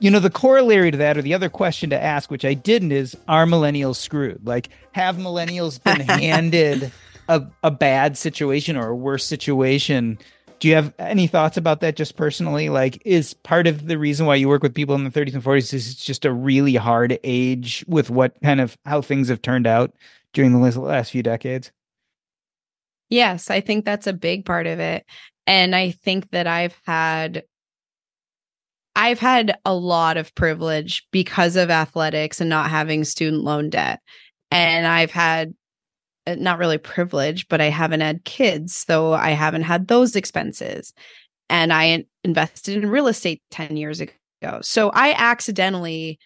[0.00, 2.90] You know, the corollary to that, or the other question to ask, which I didn't,
[2.90, 4.44] is are millennials screwed?
[4.44, 6.92] Like, have millennials been handed
[7.28, 10.18] a, a bad situation or a worse situation?
[10.58, 12.68] Do you have any thoughts about that just personally?
[12.68, 15.42] Like, is part of the reason why you work with people in the 30s and
[15.42, 19.40] 40s is it's just a really hard age with what kind of how things have
[19.40, 19.94] turned out
[20.32, 21.70] during the last few decades?
[23.10, 25.04] Yes, I think that's a big part of it.
[25.46, 27.44] And I think that I've had
[28.94, 34.00] I've had a lot of privilege because of athletics and not having student loan debt.
[34.50, 35.54] And I've had
[36.28, 40.92] Uh, not really privilege, but I haven't had kids, so I haven't had those expenses.
[41.48, 44.58] And I invested in real estate 10 years ago.
[44.60, 46.18] So I accidentally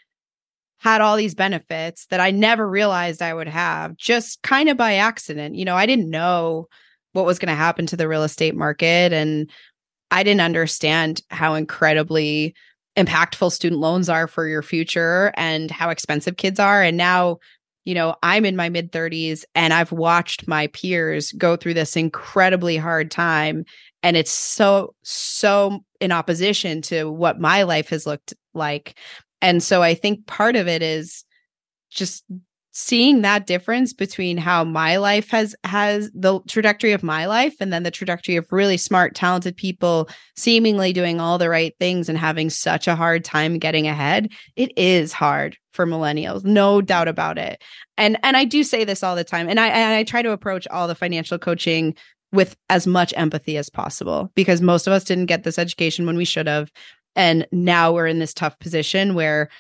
[0.79, 4.95] had all these benefits that I never realized I would have just kind of by
[4.97, 5.55] accident.
[5.55, 6.67] You know, I didn't know
[7.13, 9.49] what was going to happen to the real estate market and
[10.11, 12.55] I didn't understand how incredibly
[12.97, 17.39] impactful student loans are for your future and how expensive kids are and now
[17.85, 21.97] you know, I'm in my mid 30s and I've watched my peers go through this
[21.97, 23.65] incredibly hard time.
[24.03, 28.97] And it's so, so in opposition to what my life has looked like.
[29.41, 31.25] And so I think part of it is
[31.91, 32.25] just
[32.73, 37.73] seeing that difference between how my life has has the trajectory of my life and
[37.73, 42.19] then the trajectory of really smart talented people seemingly doing all the right things and
[42.19, 47.39] having such a hard time getting ahead it is hard for millennials no doubt about
[47.39, 47.63] it.
[47.97, 50.33] And and I do say this all the time and I and I try to
[50.33, 51.95] approach all the financial coaching
[52.33, 56.17] with as much empathy as possible because most of us didn't get this education when
[56.17, 56.71] we should have.
[57.15, 59.51] And now we're in this tough position where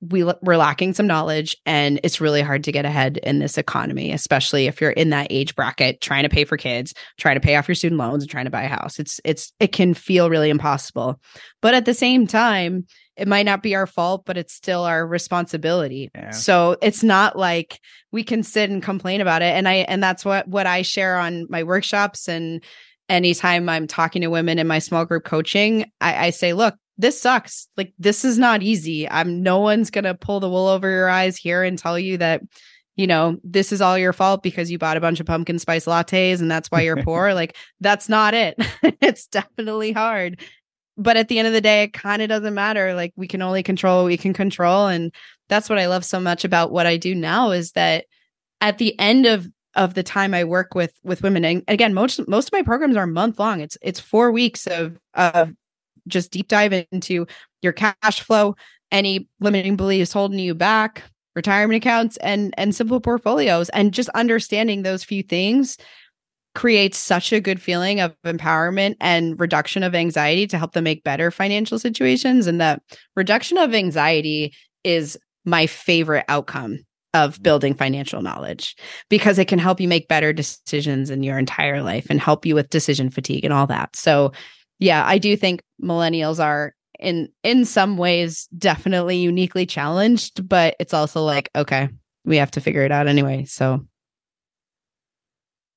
[0.00, 4.12] we we're lacking some knowledge and it's really hard to get ahead in this economy
[4.12, 7.56] especially if you're in that age bracket trying to pay for kids trying to pay
[7.56, 8.98] off your student loans and trying to buy a house.
[8.98, 11.20] It's it's it can feel really impossible.
[11.62, 12.86] But at the same time
[13.16, 16.10] it might not be our fault but it's still our responsibility.
[16.14, 16.30] Yeah.
[16.30, 17.80] so it's not like
[18.12, 19.54] we can sit and complain about it.
[19.54, 22.62] And i and that's what what i share on my workshops and
[23.08, 27.20] anytime i'm talking to women in my small group coaching I, I say look this
[27.20, 27.68] sucks.
[27.76, 29.08] Like this is not easy.
[29.08, 32.16] I'm no one's going to pull the wool over your eyes here and tell you
[32.18, 32.42] that
[32.96, 35.84] you know, this is all your fault because you bought a bunch of pumpkin spice
[35.84, 37.34] lattes and that's why you're poor.
[37.34, 38.56] Like that's not it.
[39.00, 40.40] it's definitely hard.
[40.98, 42.94] But at the end of the day, it kind of doesn't matter.
[42.94, 45.14] Like we can only control what we can control and
[45.48, 48.06] that's what I love so much about what I do now is that
[48.60, 52.26] at the end of of the time I work with with women and again most
[52.26, 53.60] most of my programs are month long.
[53.60, 55.52] It's it's 4 weeks of of
[56.08, 57.26] just deep dive into
[57.62, 58.56] your cash flow,
[58.90, 61.02] any limiting beliefs holding you back,
[61.34, 63.68] retirement accounts and and simple portfolios.
[63.70, 65.76] And just understanding those few things
[66.54, 71.04] creates such a good feeling of empowerment and reduction of anxiety to help them make
[71.04, 72.46] better financial situations.
[72.46, 72.80] And that
[73.14, 76.78] reduction of anxiety is my favorite outcome
[77.12, 77.42] of mm-hmm.
[77.42, 78.74] building financial knowledge
[79.10, 82.54] because it can help you make better decisions in your entire life and help you
[82.54, 83.94] with decision fatigue and all that.
[83.94, 84.32] So
[84.78, 90.94] yeah, I do think millennials are in in some ways definitely uniquely challenged, but it's
[90.94, 91.88] also like, okay,
[92.24, 93.44] we have to figure it out anyway.
[93.44, 93.86] So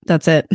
[0.05, 0.47] that's it.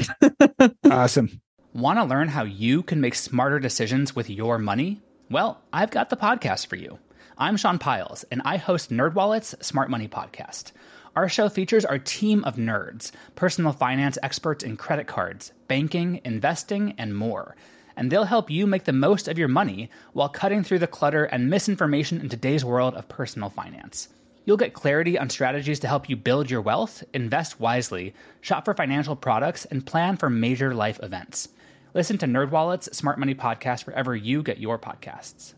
[0.91, 1.41] awesome.
[1.73, 5.03] Want to learn how you can make smarter decisions with your money?
[5.31, 6.99] Well, I've got the podcast for you.
[7.37, 10.71] I'm Sean Pyles, and I host NerdWallet's Smart Money Podcast.
[11.17, 16.95] Our show features our team of nerds, personal finance experts in credit cards, banking, investing,
[16.97, 17.57] and more–
[17.97, 21.25] and they'll help you make the most of your money while cutting through the clutter
[21.25, 24.09] and misinformation in today's world of personal finance.
[24.45, 28.75] You'll get clarity on strategies to help you build your wealth, invest wisely, shop for
[28.75, 31.49] financial products, and plan for major life events.
[31.95, 35.55] Listen to NerdWallet's Smart Money Podcast wherever you get your podcasts.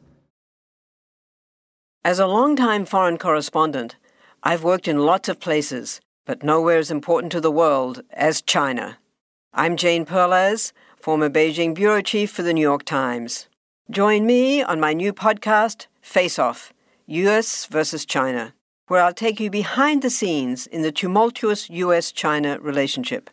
[2.05, 3.97] As a longtime foreign correspondent,
[4.43, 8.99] I've worked in lots of places, but nowhere as important to the world as China.
[9.53, 10.73] I'm Jane Perlez,
[11.07, 13.47] former Beijing bureau chief for the New York Times.
[13.89, 16.73] Join me on my new podcast, Face Off
[17.07, 18.55] US versus China,
[18.89, 23.31] where I'll take you behind the scenes in the tumultuous US China relationship.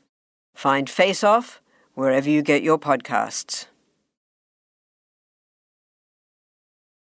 [0.54, 1.64] Find Face Off
[1.96, 3.66] wherever you get your podcasts.